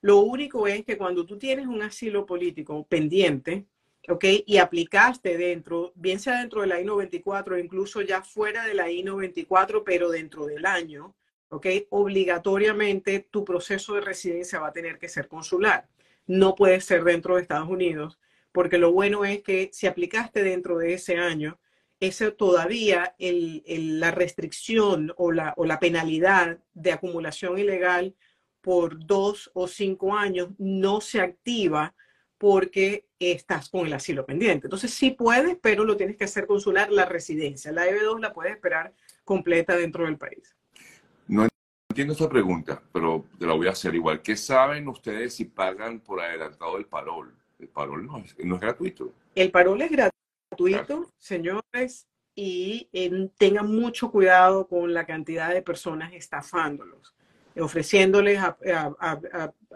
Lo 0.00 0.18
único 0.18 0.66
es 0.66 0.84
que 0.84 0.98
cuando 0.98 1.24
tú 1.24 1.38
tienes 1.38 1.66
un 1.66 1.82
asilo 1.82 2.26
político 2.26 2.86
pendiente, 2.86 3.66
¿ok? 4.08 4.24
Y 4.46 4.58
aplicaste 4.58 5.38
dentro, 5.38 5.92
bien 5.94 6.20
sea 6.20 6.40
dentro 6.40 6.60
de 6.60 6.66
la 6.66 6.80
I-94, 6.80 7.62
incluso 7.62 8.02
ya 8.02 8.22
fuera 8.22 8.66
de 8.66 8.74
la 8.74 8.90
I-94, 8.90 9.82
pero 9.84 10.10
dentro 10.10 10.46
del 10.46 10.66
año, 10.66 11.16
¿ok? 11.54 11.66
Obligatoriamente 11.90 13.26
tu 13.30 13.44
proceso 13.44 13.94
de 13.94 14.00
residencia 14.00 14.60
va 14.60 14.68
a 14.68 14.72
tener 14.72 14.98
que 14.98 15.08
ser 15.08 15.28
consular. 15.28 15.88
No 16.26 16.54
puede 16.54 16.80
ser 16.80 17.04
dentro 17.04 17.36
de 17.36 17.42
Estados 17.42 17.68
Unidos, 17.68 18.18
porque 18.52 18.78
lo 18.78 18.92
bueno 18.92 19.24
es 19.24 19.42
que 19.42 19.70
si 19.72 19.86
aplicaste 19.86 20.42
dentro 20.42 20.78
de 20.78 20.94
ese 20.94 21.16
año, 21.16 21.58
ese 22.00 22.30
todavía 22.30 23.14
la 23.18 24.10
restricción 24.10 25.12
o 25.16 25.32
la, 25.32 25.54
o 25.56 25.64
la 25.64 25.80
penalidad 25.80 26.58
de 26.74 26.92
acumulación 26.92 27.58
ilegal 27.58 28.14
por 28.60 29.04
dos 29.04 29.50
o 29.54 29.68
cinco 29.68 30.16
años 30.16 30.50
no 30.58 31.00
se 31.00 31.20
activa 31.20 31.94
porque 32.38 33.06
estás 33.18 33.70
con 33.70 33.86
el 33.86 33.92
asilo 33.92 34.26
pendiente. 34.26 34.66
Entonces 34.66 34.92
sí 34.92 35.12
puedes, 35.12 35.56
pero 35.62 35.84
lo 35.84 35.96
tienes 35.96 36.16
que 36.16 36.24
hacer 36.24 36.46
consular 36.46 36.90
la 36.90 37.06
residencia. 37.06 37.72
La 37.72 37.86
EB2 37.86 38.20
la 38.20 38.32
puedes 38.32 38.52
esperar 38.52 38.92
completa 39.24 39.76
dentro 39.76 40.04
del 40.04 40.18
país. 40.18 40.54
No 41.28 41.46
entiendo 41.88 42.12
esta 42.12 42.28
pregunta, 42.28 42.82
pero 42.92 43.24
te 43.38 43.46
la 43.46 43.54
voy 43.54 43.68
a 43.68 43.70
hacer 43.70 43.94
igual. 43.94 44.22
¿Qué 44.22 44.36
saben 44.36 44.88
ustedes 44.88 45.34
si 45.34 45.44
pagan 45.44 46.00
por 46.00 46.20
adelantado 46.20 46.76
el 46.76 46.86
parol? 46.86 47.34
El 47.58 47.68
parol 47.68 48.06
no 48.06 48.18
es, 48.18 48.36
no 48.44 48.56
es 48.56 48.60
gratuito. 48.60 49.12
El 49.34 49.50
parol 49.50 49.80
es 49.82 49.90
gratuito 49.90 50.14
gratuito, 50.54 51.12
señores, 51.18 52.06
y 52.34 52.88
tengan 53.38 53.70
mucho 53.74 54.10
cuidado 54.10 54.66
con 54.66 54.92
la 54.92 55.04
cantidad 55.04 55.52
de 55.52 55.62
personas 55.62 56.12
estafándolos, 56.12 57.14
ofreciéndoles 57.58 58.38
a, 58.38 58.56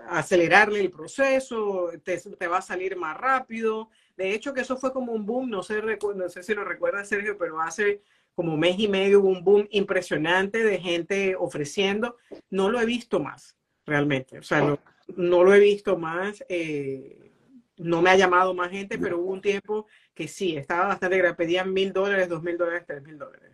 acelerarle 0.09 0.81
el 0.81 0.91
proceso, 0.91 1.91
te, 2.03 2.49
va 2.49 2.59
a 2.59 2.63
salir 2.63 2.97
más 2.97 3.17
rápido. 3.17 3.91
De 4.17 4.33
hecho, 4.33 4.53
que 4.53 4.63
eso 4.63 4.77
fue 4.77 4.93
como 4.93 5.13
un 5.13 5.25
boom, 5.25 5.51
no 5.51 5.63
sé, 5.63 5.83
no 5.83 6.29
sé 6.29 6.43
si 6.43 6.55
lo 6.55 6.65
recuerda 6.65 7.05
Sergio, 7.05 7.37
pero 7.39 7.61
hace 7.61 8.03
como 8.38 8.57
mes 8.57 8.79
y 8.79 8.87
medio 8.87 9.18
hubo 9.18 9.31
un 9.31 9.42
boom 9.42 9.66
impresionante 9.72 10.62
de 10.62 10.79
gente 10.79 11.35
ofreciendo. 11.35 12.18
No 12.51 12.70
lo 12.70 12.81
he 12.81 12.87
visto 12.87 13.18
más, 13.18 13.59
realmente. 13.85 14.38
O 14.38 14.44
sea, 14.44 14.61
no, 14.61 14.79
no 15.16 15.42
lo 15.42 15.53
he 15.53 15.59
visto 15.59 15.98
más. 15.98 16.44
Eh, 16.48 17.33
no 17.79 18.01
me 18.01 18.11
ha 18.11 18.16
llamado 18.16 18.55
más 18.55 18.70
gente, 18.70 18.96
pero 18.96 19.18
hubo 19.18 19.33
un 19.33 19.40
tiempo 19.40 19.88
que 20.14 20.29
sí, 20.29 20.57
estaba 20.57 20.87
bastante 20.87 21.18
grave. 21.18 21.35
Pedían 21.35 21.72
mil 21.72 21.92
dólares, 21.92 22.29
dos 22.29 22.44
mil 22.44 22.57
dólares, 22.57 22.85
tres 22.87 23.03
mil 23.03 23.18
dólares. 23.18 23.51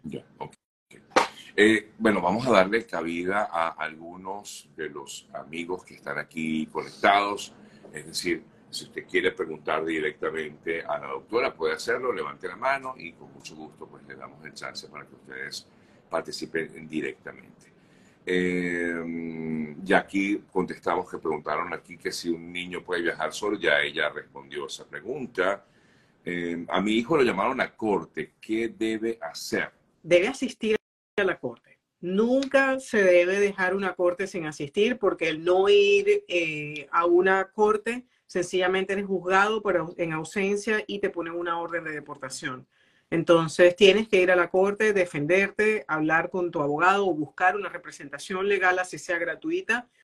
Eh, 1.56 1.92
bueno, 1.96 2.20
vamos 2.20 2.46
a 2.46 2.50
darle 2.50 2.84
cabida 2.84 3.48
a 3.50 3.68
algunos 3.70 4.68
de 4.76 4.90
los 4.90 5.30
amigos 5.32 5.82
que 5.82 5.94
están 5.94 6.18
aquí 6.18 6.66
conectados. 6.66 7.54
Es 7.90 8.06
decir, 8.06 8.44
si 8.74 8.84
usted 8.84 9.06
quiere 9.06 9.32
preguntar 9.32 9.84
directamente 9.84 10.82
a 10.82 10.98
la 10.98 11.06
doctora, 11.06 11.54
puede 11.54 11.74
hacerlo, 11.74 12.12
levante 12.12 12.48
la 12.48 12.56
mano 12.56 12.94
y 12.98 13.12
con 13.12 13.32
mucho 13.32 13.54
gusto 13.54 13.86
pues 13.86 14.04
le 14.06 14.16
damos 14.16 14.44
el 14.44 14.52
chance 14.52 14.88
para 14.88 15.06
que 15.06 15.14
ustedes 15.14 15.66
participen 16.10 16.88
directamente. 16.88 17.72
Eh, 18.26 19.74
ya 19.82 19.98
aquí 19.98 20.42
contestamos 20.50 21.10
que 21.10 21.18
preguntaron 21.18 21.72
aquí 21.74 21.96
que 21.98 22.10
si 22.10 22.30
un 22.30 22.52
niño 22.52 22.82
puede 22.82 23.02
viajar 23.02 23.32
solo, 23.32 23.58
ya 23.58 23.80
ella 23.80 24.08
respondió 24.08 24.66
esa 24.66 24.86
pregunta. 24.86 25.64
Eh, 26.24 26.64
a 26.68 26.80
mi 26.80 26.92
hijo 26.92 27.16
lo 27.16 27.22
llamaron 27.22 27.60
a 27.60 27.74
corte. 27.74 28.32
¿Qué 28.40 28.68
debe 28.68 29.18
hacer? 29.20 29.70
Debe 30.02 30.28
asistir 30.28 30.76
a 31.16 31.24
la 31.24 31.38
corte. 31.38 31.78
Nunca 32.00 32.80
se 32.80 33.02
debe 33.02 33.40
dejar 33.40 33.74
una 33.74 33.94
corte 33.94 34.26
sin 34.26 34.46
asistir 34.46 34.98
porque 34.98 35.28
el 35.28 35.44
no 35.44 35.68
ir 35.68 36.24
eh, 36.28 36.86
a 36.90 37.06
una 37.06 37.50
corte 37.50 38.06
sencillamente 38.26 38.92
eres 38.92 39.06
juzgado 39.06 39.62
por, 39.62 39.94
en 39.96 40.12
ausencia 40.12 40.82
y 40.86 40.98
te 40.98 41.10
ponen 41.10 41.34
una 41.34 41.60
orden 41.60 41.84
de 41.84 41.92
deportación. 41.92 42.66
Entonces 43.10 43.76
tienes 43.76 44.08
que 44.08 44.20
ir 44.20 44.30
a 44.30 44.36
la 44.36 44.50
corte, 44.50 44.92
defenderte, 44.92 45.84
hablar 45.86 46.30
con 46.30 46.50
tu 46.50 46.60
abogado 46.60 47.06
o 47.06 47.14
buscar 47.14 47.54
una 47.54 47.68
representación 47.68 48.48
legal, 48.48 48.78
así 48.78 48.98
sea 48.98 49.18
gratuita, 49.18 49.88